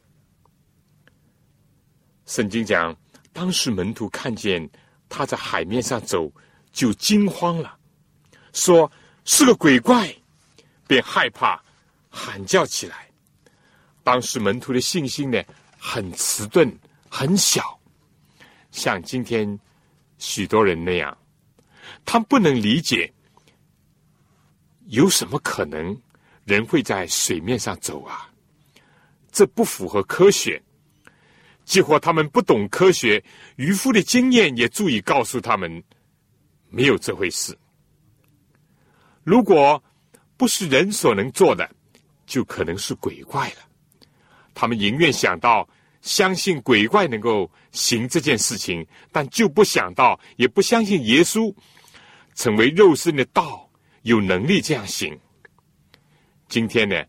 [2.25, 2.97] 圣经讲，
[3.35, 4.67] 当时门徒看见
[5.09, 6.31] 他在海面上走，
[6.73, 7.79] 就惊慌了，
[8.53, 8.91] 说
[9.25, 10.15] 是个鬼怪，
[10.87, 11.63] 便害怕，
[12.11, 13.09] 喊叫起来。
[14.03, 15.43] 当时门徒的信心呢，
[15.79, 16.73] 很迟钝，
[17.09, 17.81] 很小，
[18.71, 19.59] 像今天。
[20.21, 21.17] 许多人那样，
[22.05, 23.09] 他不能理解
[24.87, 25.97] 有什么可能
[26.45, 28.29] 人会在水面上走啊？
[29.31, 30.61] 这不符合科学。
[31.69, 33.23] 几乎他们不懂科学，
[33.57, 35.83] 渔夫的经验也足以告诉他们
[36.71, 37.57] 没有这回事。
[39.23, 39.83] 如果
[40.39, 41.69] 不是人所能做的，
[42.27, 43.57] 就可能是鬼怪了。
[44.55, 45.69] 他们宁愿想到。
[46.01, 51.53] 相信鬼怪能够行这件事情，但就不想到，也不相信耶稣
[52.37, 53.69] 成为肉身的道
[54.03, 55.19] 有能力这样行。
[56.49, 57.05] 今天呢，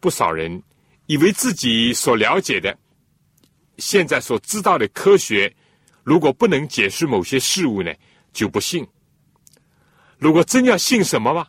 [0.00, 0.60] 不少人
[1.04, 2.76] 以为自己所了解的、
[3.80, 5.52] 现在所知道的科学，
[6.04, 7.92] 如果不能解释某些事物呢，
[8.32, 8.86] 就不信。
[10.18, 11.48] 如果真要信什么吗？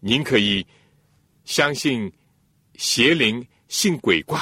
[0.00, 0.64] 您可以
[1.44, 2.10] 相信
[2.76, 4.40] 邪灵，信鬼怪。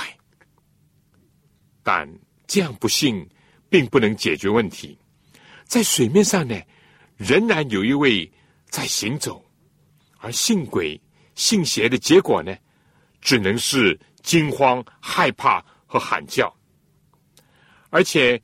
[1.82, 2.06] 但
[2.46, 3.26] 这样不信
[3.68, 4.98] 并不能解决问题。
[5.64, 6.60] 在水面上呢，
[7.16, 8.30] 仍然有一位
[8.68, 9.44] 在行走，
[10.18, 11.00] 而信鬼、
[11.34, 12.56] 信邪的结果呢，
[13.20, 16.55] 只能是惊慌、害怕和喊叫。
[17.96, 18.38] 而且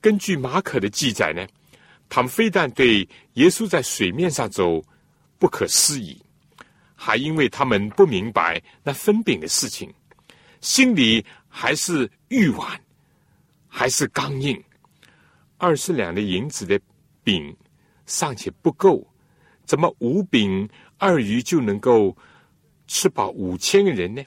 [0.00, 1.46] 根据马可的记载呢，
[2.08, 4.82] 他们非但对耶稣在水面上走
[5.38, 6.20] 不可思议，
[6.96, 9.94] 还因为他们不明白那分饼的事情，
[10.60, 12.80] 心里还是欲挽。
[13.68, 14.60] 还是刚硬，
[15.56, 16.80] 二十两的银子的
[17.22, 17.56] 饼
[18.06, 19.06] 尚且不够，
[19.66, 22.16] 怎么五饼二鱼就能够
[22.88, 24.24] 吃饱五千个人呢？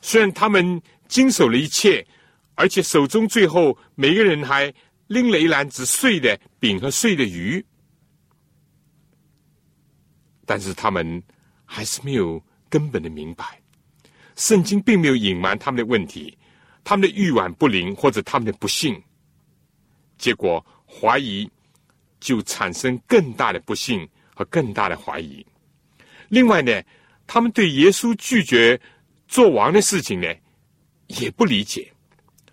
[0.00, 2.06] 虽然他们经手了一切，
[2.58, 4.74] 而且手中最后每个人还
[5.06, 7.64] 拎了一篮子碎的饼和碎的鱼，
[10.44, 11.22] 但是他们
[11.64, 13.62] 还是没有根本的明白，
[14.34, 16.36] 圣经并没有隐瞒他们的问题。
[16.82, 19.00] 他们的欲望不灵，或者他们的不幸，
[20.16, 21.48] 结果怀疑
[22.18, 25.46] 就产生更大的不幸和更大的怀疑。
[26.28, 26.82] 另外呢，
[27.24, 28.80] 他们对耶稣拒绝
[29.28, 30.26] 做王的事情呢，
[31.06, 31.92] 也不理解，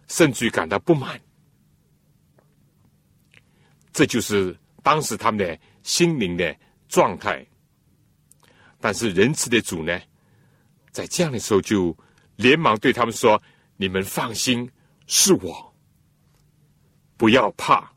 [0.08, 1.20] 甚至于感到不满。
[3.92, 6.56] 这就是当时他们的心灵的
[6.88, 7.46] 状态。
[8.80, 10.00] 但是仁慈的主呢，
[10.92, 11.96] 在这样的时候就
[12.36, 13.42] 连忙对他们说。
[13.78, 14.72] 你们放心，
[15.06, 15.76] 是我，
[17.18, 17.92] 不要怕。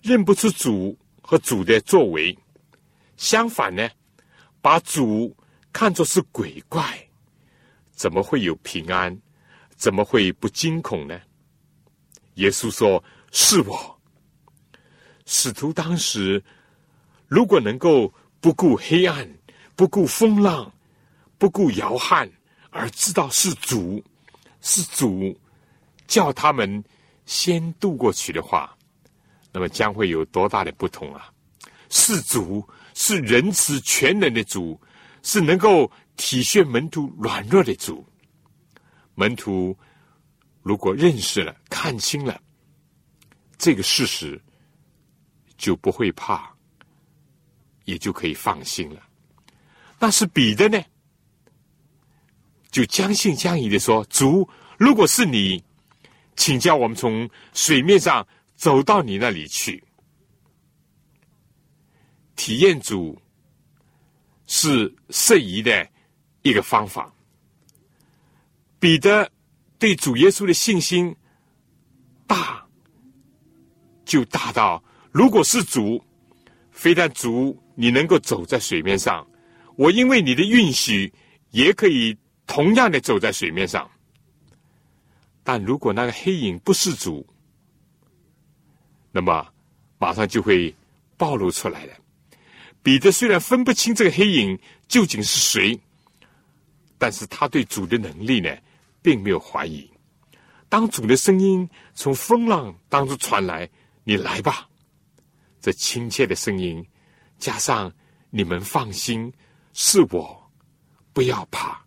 [0.00, 2.38] 认不出主和主的作为，
[3.18, 3.86] 相反呢，
[4.62, 5.36] 把主
[5.74, 7.06] 看作是鬼怪，
[7.90, 9.14] 怎么会有平安？
[9.82, 11.20] 怎么会不惊恐呢？
[12.34, 13.02] 耶稣说
[13.32, 14.00] ：“是我。”
[15.26, 16.40] 使徒当时
[17.26, 19.28] 如果能够不顾黑暗，
[19.74, 20.72] 不顾风浪，
[21.36, 22.30] 不顾摇撼。
[22.70, 24.00] 而知道是主，
[24.60, 25.36] 是主
[26.06, 26.84] 叫他们
[27.26, 28.72] 先渡过去的话，
[29.52, 31.28] 那么将会有多大的不同啊！
[31.90, 32.64] 是主，
[32.94, 34.80] 是仁慈全能的主，
[35.24, 38.06] 是能够体恤门徒软弱的主。
[39.14, 39.76] 门徒
[40.62, 42.40] 如果认识了、看清了
[43.58, 44.40] 这个事实，
[45.56, 46.52] 就不会怕，
[47.84, 49.02] 也就可以放心了。
[49.98, 50.82] 那是彼得呢？
[52.70, 54.48] 就将信将疑的说：“主，
[54.78, 55.62] 如果是你，
[56.36, 59.84] 请叫我们从水面上走到你那里去，
[62.34, 63.20] 体验主
[64.46, 65.86] 是适宜的
[66.40, 67.14] 一个方法。”
[68.82, 69.30] 彼得
[69.78, 71.14] 对主耶稣的信心
[72.26, 72.66] 大，
[74.04, 76.02] 就大到如果是主，
[76.72, 79.24] 非但主你能够走在水面上，
[79.76, 81.12] 我因为你的允许
[81.52, 82.18] 也可以。
[82.44, 83.88] 同样的走在水面上，
[85.42, 87.26] 但如果那个黑影不是主，
[89.10, 89.46] 那么
[89.96, 90.74] 马上就会
[91.16, 91.94] 暴露出来了。
[92.82, 95.80] 彼得虽然分不清这个黑影究竟是谁，
[96.98, 98.54] 但是他对主的能力呢，
[99.02, 99.90] 并没有怀疑。
[100.68, 103.68] 当主的声音从风浪当中传来
[104.04, 104.66] ：“你来吧！”
[105.60, 106.82] 这亲切的声音，
[107.38, 107.92] 加上
[108.30, 109.30] 你们放心，
[109.74, 110.50] 是我，
[111.12, 111.84] 不要怕。”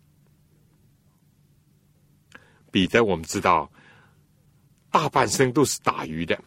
[2.70, 3.70] 彼得，我们知道，
[4.90, 6.40] 大半生都是打鱼的，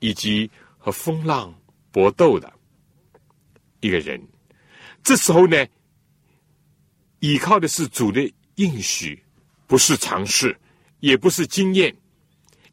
[0.00, 1.54] 以及和风浪
[1.90, 2.52] 搏斗的
[3.80, 4.20] 一个人。
[5.02, 5.66] 这时候呢，
[7.18, 9.21] 依靠的是主的应许，
[9.72, 10.54] 不是尝试，
[11.00, 11.96] 也不是经验，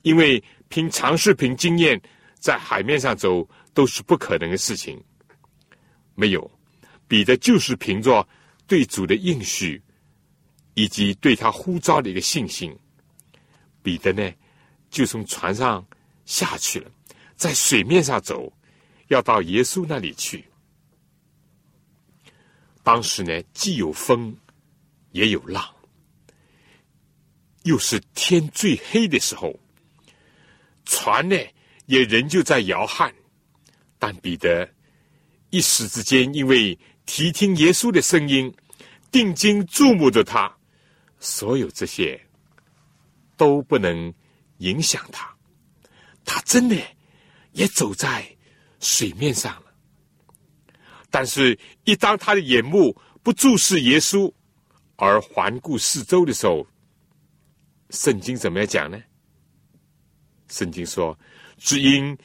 [0.01, 1.97] 因为凭尝试、凭经验，
[2.41, 5.01] 在海面上走都是不可能的事情。
[6.13, 6.51] 没有，
[7.07, 8.27] 彼得就是凭着
[8.67, 9.81] 对主的应许，
[10.73, 12.77] 以及对他呼召的一个信心，
[13.81, 14.29] 彼得呢
[14.89, 15.87] 就从船上
[16.25, 16.91] 下去了，
[17.37, 18.51] 在水面上走，
[19.07, 20.43] 要到耶稣那里去。
[22.83, 24.35] 当时呢，既有风，
[25.13, 25.63] 也有浪，
[27.69, 29.53] 又是天最黑的时候，
[30.85, 31.35] 船呢
[31.85, 33.13] 也仍旧在摇撼。
[33.99, 34.67] 但彼得
[35.51, 38.51] 一时之间，因为提听耶稣的声音，
[39.11, 40.51] 定睛注目着他，
[41.19, 42.19] 所有这些
[43.37, 44.11] 都不能
[44.57, 45.31] 影响他。
[46.25, 46.75] 他真的
[47.51, 48.27] 也走在
[48.79, 49.71] 水面上了。
[51.11, 54.31] 但是，一当他的眼目不注视耶稣，
[54.95, 56.65] 而环顾四周的时候，
[57.89, 59.01] 圣经怎么样讲呢？
[60.47, 61.17] 圣经说
[61.57, 62.17] ：“只因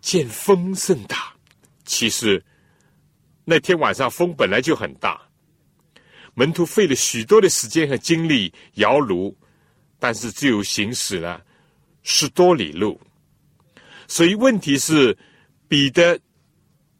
[0.00, 1.34] 见风甚大。”
[1.84, 2.44] 其实
[3.44, 5.20] 那天晚上风本来就很大，
[6.34, 9.34] 门徒费了许多的时间和精力摇橹，
[9.98, 11.44] 但是只有行驶了
[12.02, 13.00] 十多里路。
[14.08, 15.16] 所以问题是
[15.68, 16.18] 彼得。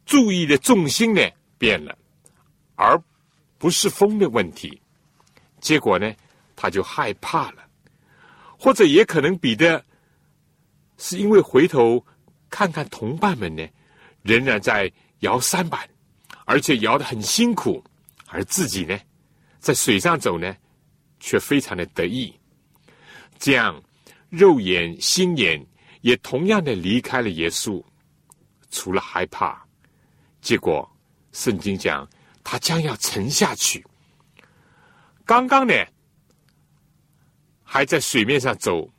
[0.08, 1.20] 注意的重心呢
[1.58, 1.98] 变了，
[2.76, 2.96] 而
[3.58, 4.80] 不是风的问题。
[5.60, 6.14] 结果呢，
[6.56, 7.62] 他就害怕了，
[8.58, 9.84] 或者也可能彼得
[10.96, 12.04] 是因为回头
[12.50, 13.64] 看看同伴们呢，
[14.22, 14.90] 仍然在
[15.20, 15.88] 摇三板，
[16.46, 17.84] 而且摇的很辛苦，
[18.28, 18.98] 而自己呢，
[19.60, 20.56] 在水上走呢，
[21.20, 22.34] 却非常的得意。
[23.38, 23.82] 这样，
[24.30, 25.64] 肉眼心眼
[26.00, 27.84] 也同样的离开了耶稣，
[28.70, 29.62] 除了害怕。
[30.40, 30.88] 结果，
[31.32, 32.08] 圣经讲
[32.42, 33.84] 他将要沉下去。
[35.24, 35.74] 刚刚呢，
[37.76, 38.90] 还在水面上走，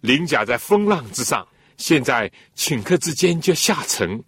[0.00, 1.46] 鳞甲在风浪之上，
[1.76, 4.24] 现在顷刻之间就下沉，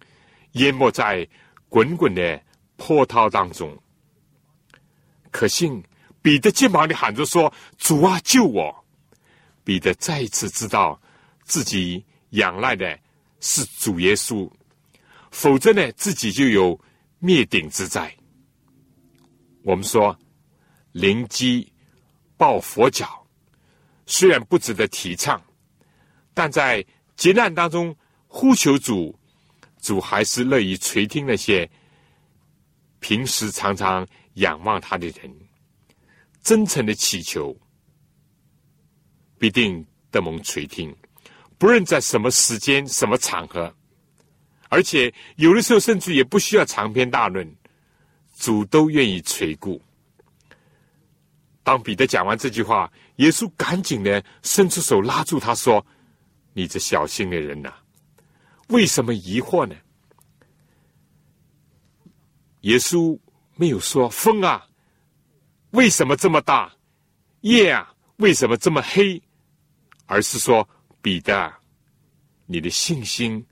[0.51, 1.27] 淹没在
[1.67, 2.39] 滚滚的
[2.77, 3.75] 波涛当中。
[5.31, 5.83] 可信
[6.21, 8.85] 彼得肩膀里喊着说：“主啊，救我！”
[9.65, 11.01] 彼得再一次知道
[11.43, 12.99] 自己仰赖的
[13.39, 14.47] 是主耶稣。
[15.31, 16.79] 否则呢，自己就有
[17.17, 18.15] 灭顶之灾。
[19.63, 20.15] 我们说
[20.91, 21.73] 灵机
[22.37, 23.20] 抱佛脚，
[24.11, 25.41] 虽然不值得提倡，
[26.33, 26.85] 但在
[27.15, 27.95] 劫难当中
[28.27, 29.17] 呼求主，
[29.81, 31.67] 主还是乐意垂听那些
[32.99, 35.33] 平时常常仰望他的人，
[36.43, 37.57] 真诚的祈求，
[39.39, 40.93] 必定得蒙垂听。
[41.57, 43.73] 不论在什么时间、什么场合。
[44.67, 47.49] 而且有的时候，甚至也不需要长篇大论，
[48.37, 49.81] 主都愿意垂顾。
[51.63, 55.85] 当彼得讲完这句话，耶稣赶紧的伸出手拉住他说
[56.53, 57.73] ：“你这小心的人呐，
[58.69, 59.75] 为什么疑惑呢？”
[62.61, 63.17] 耶稣
[63.55, 64.67] 没有说风啊，
[65.71, 66.71] 为什么这么大？
[67.41, 69.21] 夜啊，为什么这么黑？
[70.05, 70.67] 而是说
[71.01, 71.51] 彼得，
[72.45, 73.45] 你的信心。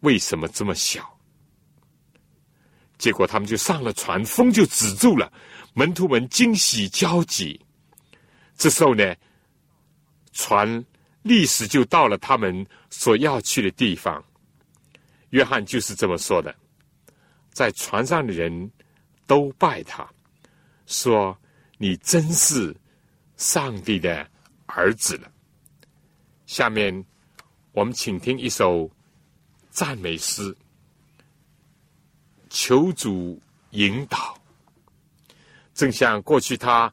[0.00, 1.18] 为什么这么小？
[2.98, 5.32] 结果他们就上了船，风就止住了，
[5.74, 7.60] 门徒们惊喜交集。
[8.58, 9.16] 这时候呢，
[10.32, 10.84] 船
[11.22, 14.22] 立时就到了他们所要去的地方。
[15.30, 16.54] 约翰就是这么说的，
[17.50, 18.70] 在船上的人
[19.26, 20.06] 都拜他，
[20.84, 21.34] 说
[21.78, 22.76] ：“你真是
[23.38, 24.28] 上帝的
[24.66, 25.32] 儿子了。”
[26.44, 27.04] 下面
[27.72, 28.90] 我们请听一首。
[29.70, 30.56] 赞美诗，
[32.50, 33.40] 求主
[33.70, 34.36] 引导，
[35.72, 36.92] 正像过去他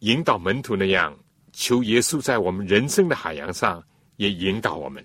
[0.00, 1.16] 引导门徒那样，
[1.52, 3.82] 求耶稣在我们人生的海洋上
[4.16, 5.04] 也引导我们。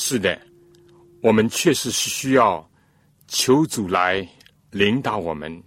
[0.00, 0.40] 是的，
[1.20, 2.70] 我们确实是需要
[3.26, 4.26] 求主来
[4.70, 5.60] 领导我们。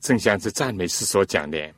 [0.00, 1.72] 正像这赞美诗所讲的：“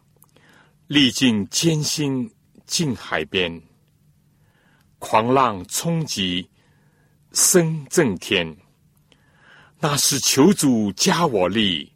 [0.89, 2.29] 历尽艰辛
[2.65, 3.63] 近海边，
[4.99, 6.49] 狂浪冲击
[7.33, 8.57] 声震天。
[9.79, 11.93] 那是求主加我力，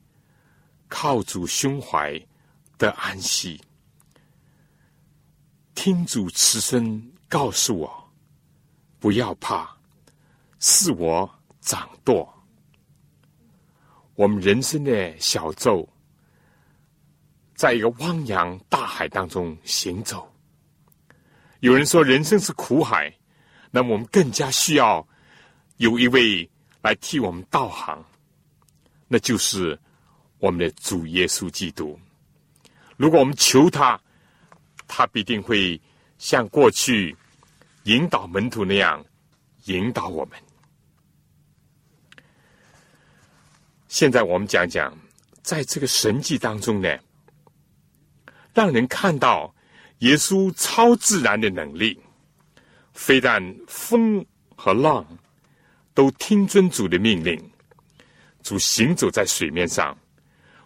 [0.87, 2.23] 靠主胸怀
[2.77, 3.59] 得安息。
[5.75, 8.11] 听主慈声告诉我，
[8.99, 9.77] 不要怕，
[10.59, 11.29] 是我
[11.61, 12.33] 掌舵。
[14.15, 15.89] 我们人生的小舟。”
[17.57, 20.31] 在一个汪洋大海当中行走。
[21.61, 23.11] 有人说人生是苦海，
[23.71, 25.09] 那么我们更加需要
[25.79, 26.47] 有一位
[26.83, 28.05] 来替我们导航，
[29.09, 29.79] 那就是
[30.39, 31.99] 我们的主耶稣基督。
[32.99, 33.99] 如果我们求他，
[34.87, 35.81] 他必定会
[36.19, 37.17] 像过去
[37.85, 39.05] 引导门徒那样
[39.65, 40.39] 引导我们。
[43.89, 44.97] 现在我们讲讲，
[45.43, 46.99] 在这个神迹当中呢。
[48.53, 49.55] 让人看到
[49.99, 51.99] 耶稣超自然的能力，
[52.95, 54.25] 非但风
[54.57, 55.07] 和浪
[55.93, 57.39] 都听尊主的命令，
[58.43, 59.95] 主行走在水面上。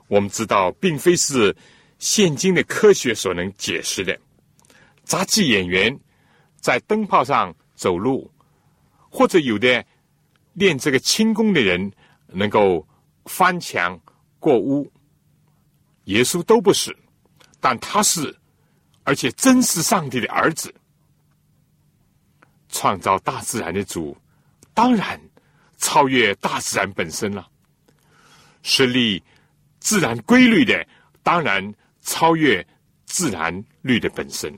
[0.06, 1.54] 我们知道，并非是
[1.98, 4.16] 现今的科学所能解释的。
[5.10, 5.98] 杂技演员
[6.60, 8.30] 在灯泡上走路，
[9.10, 9.84] 或者有的
[10.52, 11.92] 练这个轻功的人
[12.28, 12.86] 能够
[13.24, 14.00] 翻墙
[14.38, 14.88] 过屋，
[16.04, 16.96] 耶稣都不是。
[17.58, 18.32] 但他是，
[19.02, 20.72] 而且真是上帝的儿子，
[22.68, 24.16] 创造大自然的主，
[24.72, 25.20] 当然
[25.78, 27.48] 超越大自然本身了。
[28.62, 29.20] 是立
[29.80, 30.86] 自然规律的，
[31.24, 32.64] 当然超越
[33.06, 34.56] 自然律的本身。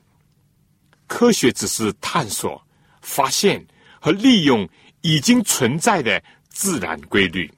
[1.14, 2.58] 科学只是探索、
[3.02, 3.62] 发现
[4.00, 4.66] 和利用
[5.02, 7.52] 已经存在的自然规律，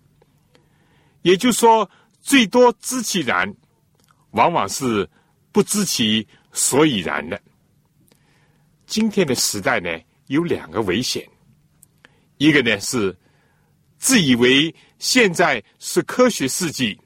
[1.23, 1.89] 也就是说，
[2.21, 3.55] 最多知其然，
[4.33, 5.09] 往往是。
[5.53, 7.41] 不知其所以然的，
[8.87, 9.89] 今天的时代呢，
[10.27, 11.25] 有两个危险。
[12.39, 13.17] 一个呢是
[13.97, 17.01] 自以为现在是科学世纪，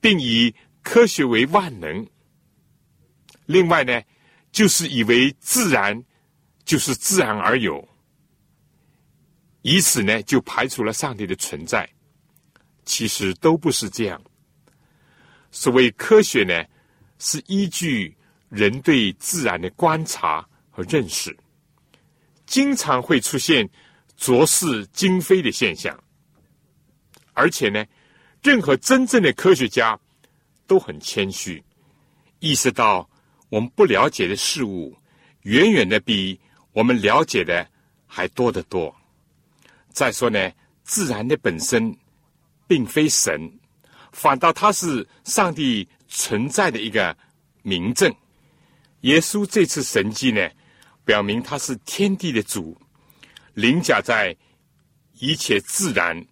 [0.00, 0.54] 并以
[0.84, 2.06] 科学为万能；
[3.46, 4.00] 另外呢，
[4.56, 6.02] 就是以为自然
[6.64, 7.86] 就是自然而有，
[9.60, 11.86] 以此呢就排除了上帝的存在。
[12.86, 14.18] 其实都不是这样。
[15.50, 16.64] 所谓科学呢。
[17.18, 18.14] 是依据
[18.50, 21.34] 人对自然的观察和认识，
[22.44, 23.66] 经常会出现
[24.18, 25.98] 浊世今非的现象，
[27.32, 27.82] 而且呢，
[28.42, 29.98] 任何真正的科学家
[30.66, 31.64] 都很谦虚，
[32.40, 33.08] 意识到
[33.48, 34.96] 我们不了解的事物
[35.42, 36.40] 远远的比
[36.72, 37.66] 我们了解的
[38.06, 38.94] 还多得多。
[39.90, 40.52] 再说呢，
[40.84, 41.96] 自然的本身
[42.66, 43.50] 并非神，
[44.12, 45.88] 反倒它是上帝。
[46.08, 47.14] 存在的一个
[47.62, 48.14] 明证，
[49.00, 50.48] 耶稣这次神迹呢，
[51.04, 52.80] 表明他是天地的主，
[53.54, 54.34] 凌驾在
[55.14, 56.24] 一切自然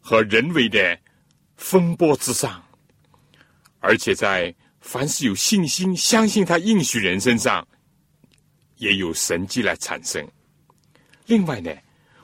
[0.00, 0.98] 和人为的
[1.56, 2.60] 风波之上，
[3.78, 4.52] 而且在
[4.90, 7.68] 凡是有信心、相信他应许人身上，
[8.76, 10.26] 也有神迹来产生。
[11.26, 11.70] 另外呢，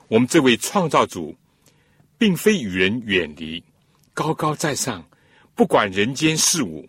[0.09, 1.37] 我们这位创造主，
[2.17, 3.63] 并非与人远离，
[4.15, 5.07] 高高在上。
[5.55, 6.89] 不管人间事物，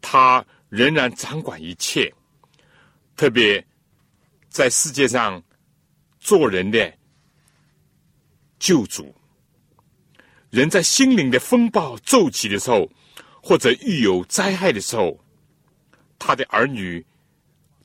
[0.00, 2.12] 他仍然掌管一切。
[3.14, 3.64] 特别
[4.48, 5.40] 在世界上
[6.18, 6.92] 做人的
[8.58, 9.14] 救主，
[10.50, 12.90] 人在心灵的风暴骤起的时候，
[13.46, 15.22] 或者遇有灾害的时候，
[16.18, 17.04] 他的儿女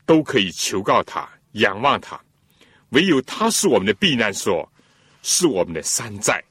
[0.05, 2.17] 都可以求告他、仰望他。
[2.91, 4.71] 唯有他是我们的避难所，
[5.21, 6.41] 是我们的山寨。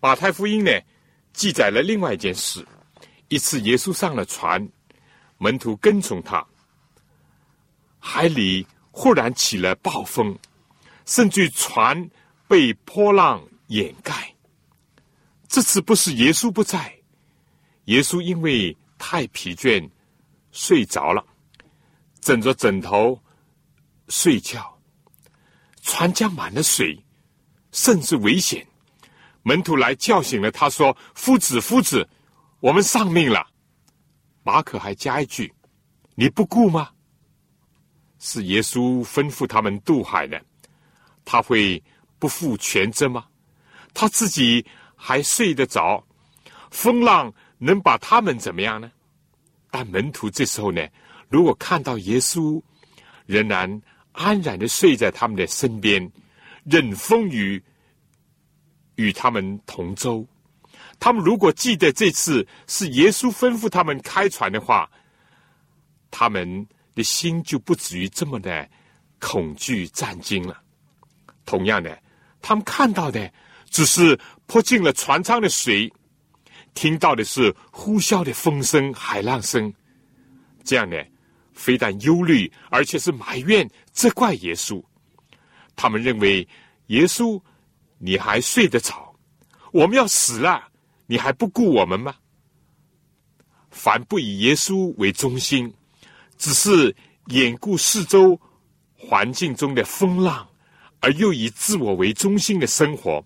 [0.00, 0.70] 马太福音呢？
[1.34, 2.66] 记载了另外一件事：
[3.28, 4.66] 一次，耶稣上了船，
[5.36, 6.44] 门徒跟从他，
[7.98, 10.34] 海里忽然起了暴风，
[11.04, 12.10] 甚至船
[12.48, 14.34] 被波浪掩盖。
[15.46, 16.97] 这次不是耶稣不在，
[17.88, 19.88] 耶稣因为太疲倦
[20.52, 21.24] 睡着了，
[22.20, 23.18] 枕着枕头
[24.08, 24.78] 睡觉，
[25.80, 27.02] 船将满了水，
[27.72, 28.66] 甚至危险。
[29.42, 32.06] 门徒来叫醒了他，说：“夫子，夫子，
[32.60, 33.46] 我们丧命了。”
[34.44, 35.50] 马可还加一句
[36.14, 36.90] ：“你不顾吗？”
[38.20, 40.38] 是耶稣吩咐他们渡海的，
[41.24, 41.82] 他会
[42.18, 43.24] 不负全责吗？
[43.94, 46.06] 他自己还睡得着，
[46.70, 48.90] 风浪能把他们怎么样呢？
[49.70, 50.86] 但门徒这时候呢，
[51.28, 52.60] 如果看到耶稣
[53.26, 53.82] 仍然
[54.12, 56.10] 安然的睡在他们的身边，
[56.64, 57.62] 任风雨
[58.96, 60.26] 与他们同舟。
[60.98, 64.90] 他们如果记得这次是耶稣吩咐他们开船的话，
[66.10, 68.68] 他们的心就不至于这么的
[69.20, 70.60] 恐惧战惊了。
[71.44, 71.96] 同样的，
[72.40, 73.30] 他们看到的
[73.68, 75.92] 只是泼进了船舱的水，
[76.74, 79.72] 听到的是呼啸的风声、海浪声，
[80.64, 80.96] 这样呢，
[81.52, 84.82] 非但忧虑，而且是埋怨、责怪耶稣。
[85.74, 86.46] 他们认为
[86.88, 87.40] 耶稣，
[87.98, 89.14] 你还睡得着？
[89.72, 90.68] 我们要死了。
[91.10, 92.14] 你还不顾我们吗？
[93.70, 95.72] 凡不以耶稣为中心，
[96.36, 96.94] 只是
[97.28, 98.38] 眼顾四周
[98.94, 100.46] 环境中的风浪，
[101.00, 103.24] 而又以自我为中心的生活，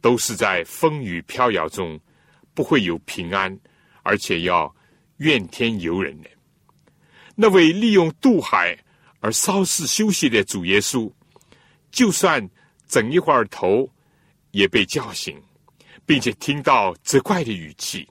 [0.00, 2.00] 都是在风雨飘摇中
[2.54, 3.58] 不会有平安，
[4.02, 4.74] 而且要
[5.18, 6.30] 怨天尤人的。
[7.34, 8.78] 那位利用渡海
[9.20, 11.12] 而稍事休息的主耶稣，
[11.90, 12.48] 就算
[12.86, 13.90] 整一会儿头，
[14.52, 15.36] 也被叫醒。
[16.06, 18.06] 并且听到责怪的语气，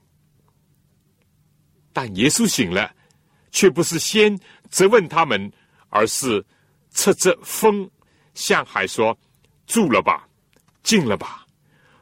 [1.91, 2.91] 但耶稣醒了，
[3.52, 4.36] 却不是先
[4.72, 5.52] 责问他们，
[5.89, 6.44] 而是
[6.89, 7.88] 侧着风
[8.34, 9.16] 向海说
[9.68, 10.28] ：“住了吧，
[10.82, 11.46] 静了吧。”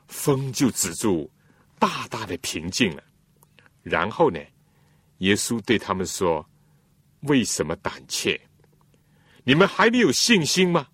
[0.08, 1.30] 风就止住，
[1.82, 3.04] 大大的平静了。
[3.82, 4.40] 然后呢，
[5.18, 6.48] 耶稣对他们说
[7.26, 8.40] ：“为什么胆怯？
[9.44, 10.88] 你们还没有信心吗？”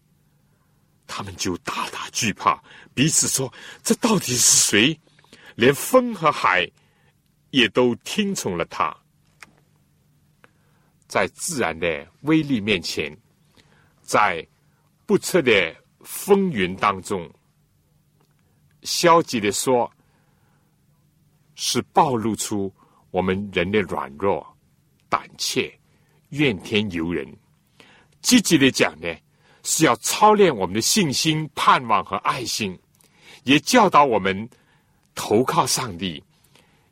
[1.05, 2.63] 他们就大大惧怕。
[2.93, 4.97] 彼此说：“这到底是谁？
[5.55, 6.69] 连风和海
[7.49, 8.95] 也都听从了他。
[11.07, 13.15] 在自然的威力面前，
[14.01, 14.47] 在
[15.05, 17.29] 不测的风云当中，
[18.83, 19.91] 消极的说，
[21.57, 22.73] 是暴露出
[23.11, 24.45] 我们人的软弱、
[25.09, 25.69] 胆怯、
[26.29, 27.25] 怨天尤人；
[28.21, 29.13] 积极的讲呢，
[29.63, 32.79] 是要操练我们的信心、盼望和爱心。”
[33.43, 34.49] 也教导我们
[35.15, 36.21] 投靠上帝，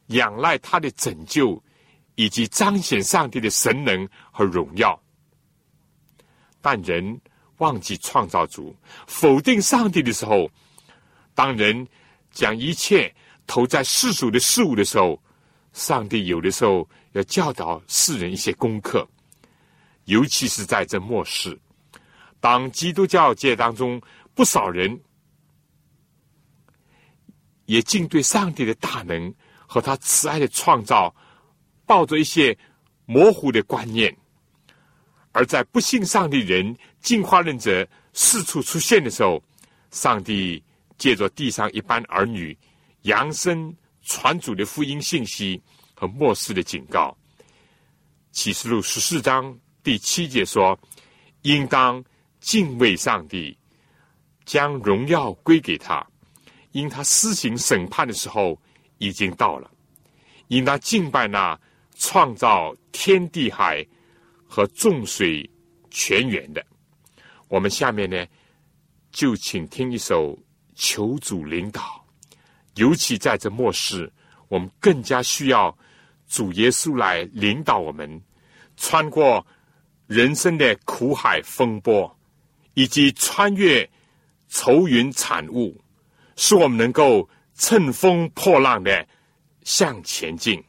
[0.07, 1.61] 仰赖他的拯救，
[2.15, 4.97] 以及彰显上帝的神能和荣耀。
[6.61, 7.19] 但人
[7.57, 8.73] 忘记创造主，
[9.05, 10.49] 否定上帝的时候，
[11.33, 11.85] 当人
[12.31, 13.13] 将一切
[13.47, 15.21] 投在世俗的事物的时候，
[15.73, 19.07] 上帝有的时候要教导世人一些功课，
[20.05, 21.59] 尤其是在这末世，
[22.39, 24.01] 当基督教界当中
[24.33, 24.99] 不少人。
[27.67, 29.33] 也竟对上帝的大能
[29.65, 31.11] 和他慈爱的创造
[31.83, 32.55] 抱着一些
[33.07, 34.15] 模糊的观念，
[35.31, 39.43] 而在不信上帝人进化论者四处出现的时候，
[39.89, 40.63] 上帝
[40.99, 42.55] 借着地上一般儿女
[43.05, 45.61] 扬声传主的福音信息
[45.95, 47.15] 和末世的警告。
[48.31, 50.77] 启示录十四章第七节说
[51.43, 52.03] ：“应当
[52.39, 53.57] 敬畏上帝，
[54.43, 56.05] 将荣耀归给他。”
[56.73, 58.59] 因他施行审判的时候
[58.97, 59.71] 已经到了，
[60.47, 61.57] 应当敬拜那
[61.95, 63.85] 创造天地海
[64.45, 65.49] 和众水
[65.89, 66.65] 泉源的。
[67.47, 68.25] 我们下面呢，
[69.09, 70.37] 就请听一首
[70.75, 72.04] 求主领导，
[72.75, 74.11] 尤其在这末世，
[74.47, 75.75] 我们更加需要
[76.27, 78.21] 主耶稣来领导我们，
[78.77, 79.45] 穿过
[80.07, 82.17] 人生的苦海风波，
[82.73, 83.89] 以及穿越
[84.49, 85.81] 愁云惨雾。
[86.35, 89.07] 使我们能够乘风破浪的
[89.63, 90.61] 向前进。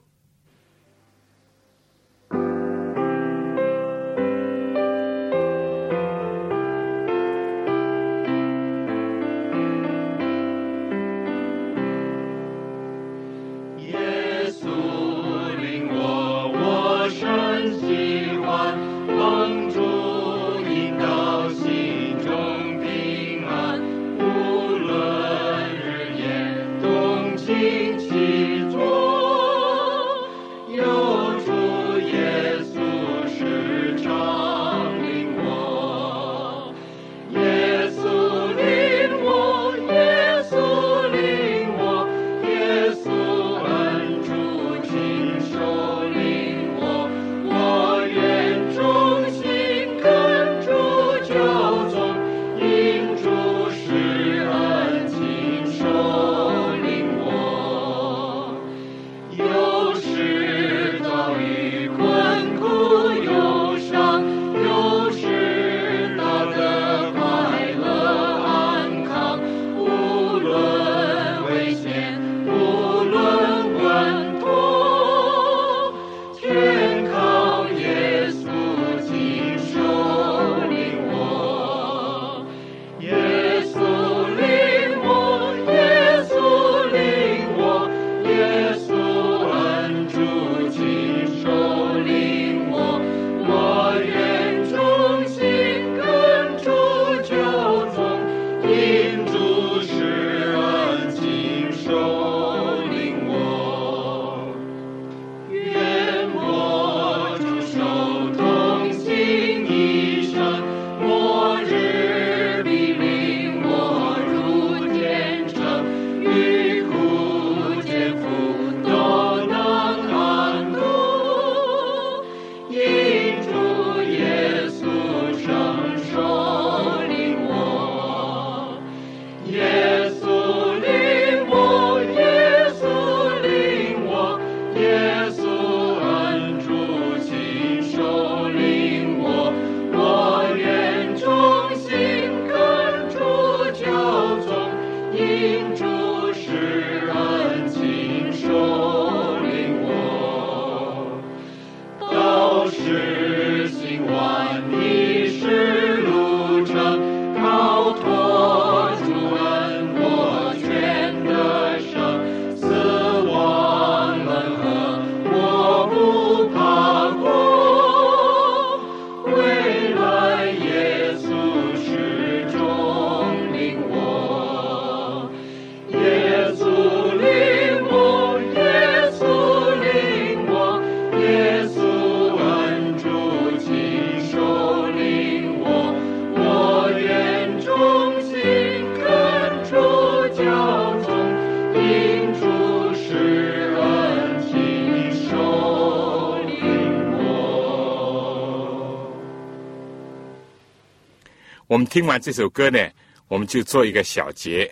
[201.97, 202.79] 听完这首歌呢，
[203.27, 204.71] 我们就做一个小结。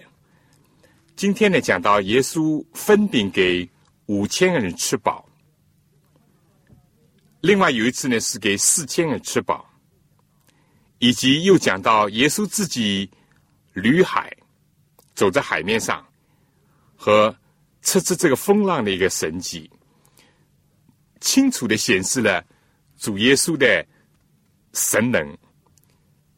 [1.16, 3.66] 今天呢，讲到耶稣分饼给
[4.04, 5.26] 五千个人吃饱，
[7.40, 9.66] 另外有一次呢是给四千人吃饱，
[10.98, 13.10] 以及又讲到耶稣自己
[13.72, 14.30] 旅海，
[15.14, 16.06] 走在海面上，
[16.94, 17.34] 和
[17.80, 19.70] 测试这个风浪的一个神迹，
[21.22, 22.44] 清楚的显示了
[22.98, 23.82] 主耶稣的
[24.74, 25.34] 神能。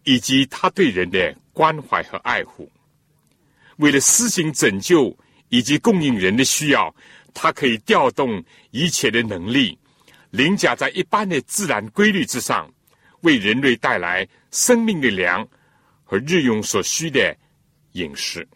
[0.07, 2.71] 以及他对人的关怀和爱护，
[3.79, 5.17] 为了施行拯救
[5.49, 6.95] 以及供应人的需要，
[7.35, 9.77] 他可以调动一切的能力，
[10.31, 12.73] 凌驾在一般的自然规律之上，
[13.23, 15.47] 为人类带来生命的粮
[16.05, 17.37] 和日用所需的
[17.95, 18.47] 饮食，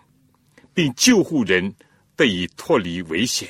[0.73, 1.75] 并救护人
[2.15, 3.49] 得以脱离危险。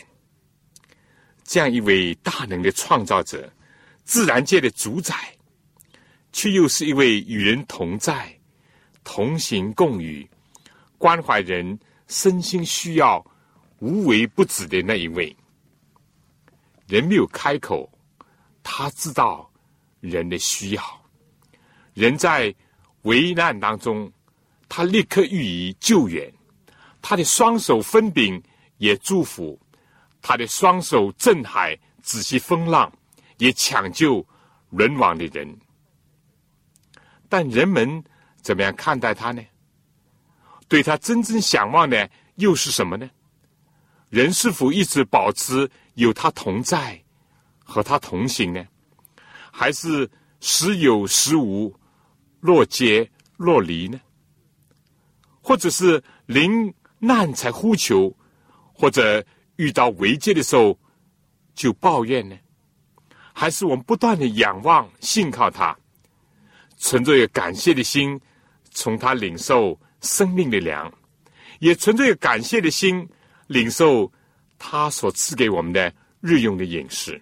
[1.45, 3.53] 这样一位大能的创造者，
[4.05, 5.15] 自然界的主宰。
[6.33, 8.35] 却又是一位与人同在、
[9.05, 10.29] 同行共语、
[10.99, 13.25] 关怀人身心需要、
[13.79, 15.37] 无微不至的那一位。
[16.87, 17.91] 人没有开口，
[18.63, 19.51] 他知道
[20.01, 20.83] 人的需要；
[21.95, 22.55] 人在
[23.03, 24.13] 危难当中，
[24.69, 26.33] 他立刻予以救援。
[27.03, 28.43] 他的双手分饼，
[28.77, 29.59] 也祝福；
[30.21, 32.93] 他的双手镇海，止息风浪，
[33.39, 34.27] 也抢救
[34.69, 35.59] 沦亡的人。
[37.31, 38.05] 但人们
[38.43, 39.43] 怎么样看待他呢？
[40.69, 43.09] 对他真正想望的又是什么呢？
[44.11, 47.03] 人是否一直保持有他同在，
[47.65, 48.67] 和他同行呢？
[49.53, 50.11] 还是
[50.41, 51.75] 时有时无，
[52.41, 54.01] 若接若离呢？
[55.41, 58.15] 或者是临难才呼求，
[58.73, 59.25] 或者
[59.57, 60.79] 遇到危机的时候
[61.55, 62.37] 就抱怨呢？
[63.33, 65.77] 还是我们不断的仰望、信靠他？
[66.81, 68.19] 存着一个感谢的心，
[68.71, 70.91] 从他领受生命的粮，
[71.59, 73.07] 也存着一个感谢的心，
[73.49, 74.11] 领受
[74.59, 77.21] 他所赐给我们的日用的饮食，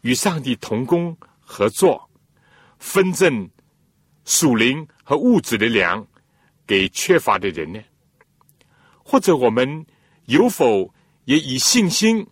[0.00, 2.10] 与上帝同工合作，
[2.80, 3.48] 分赠
[4.24, 6.04] 属灵和物质的粮
[6.66, 7.80] 给缺乏的人呢？
[9.04, 9.86] 或者我们
[10.24, 10.92] 有否
[11.26, 12.26] 也以信心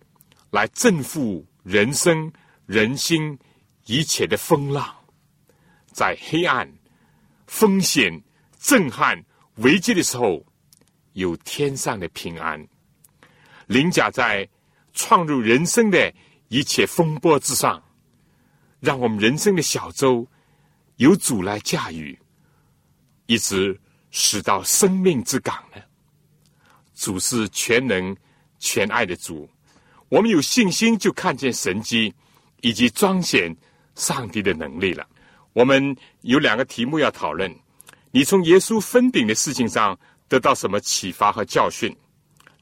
[0.50, 2.30] 来正负人生
[2.66, 3.38] 人心
[3.84, 4.95] 一切的风浪？
[5.96, 6.70] 在黑暗、
[7.46, 8.22] 风险、
[8.60, 9.18] 震撼、
[9.54, 10.44] 危机的时候，
[11.14, 12.60] 有天上的平安；
[13.66, 14.46] 凌驾在
[14.92, 16.12] 创入人生的
[16.48, 17.82] 一切风波之上，
[18.78, 20.28] 让我们人生的小舟
[20.96, 22.18] 有主来驾驭，
[23.24, 23.80] 一直
[24.10, 25.80] 驶到生命之港呢？
[26.94, 28.14] 主是全能、
[28.58, 29.48] 全爱的主，
[30.10, 32.14] 我们有信心就看见神迹，
[32.60, 33.56] 以及彰显
[33.94, 35.08] 上帝的能力了。
[35.56, 37.50] 我们有两个题目要讨论：
[38.10, 39.98] 你从耶稣分饼的事情上
[40.28, 41.96] 得到什么启发和教训？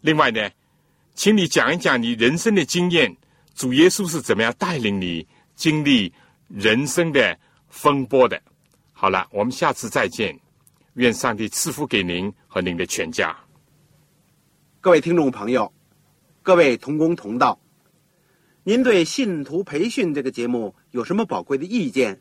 [0.01, 0.49] 另外呢，
[1.13, 3.17] 请你讲一讲你人生的经验，
[3.53, 5.27] 主耶稣是怎么样带领你
[5.57, 6.13] 经历
[6.47, 7.37] 人生的
[7.69, 8.41] 风波的？
[8.93, 10.39] 好了，我们下次再见，
[10.93, 13.37] 愿上帝赐福给您和您的全家。
[14.81, 15.73] 各位听众朋友，
[16.45, 17.59] 各位同工同道，
[18.63, 22.21] 您对信徒培训这个节目有什么宝贵的意见？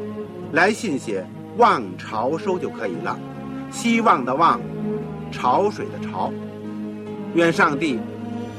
[0.51, 1.25] 来信写
[1.57, 3.17] 望潮收就可以了
[3.71, 4.59] 希望的望
[5.31, 6.31] 潮水的潮
[7.35, 7.97] 愿上帝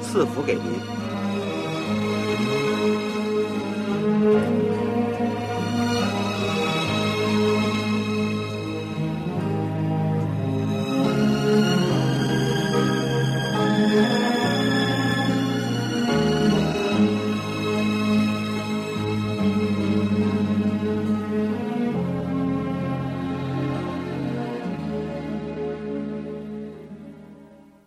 [0.01, 0.63] 赐福给您。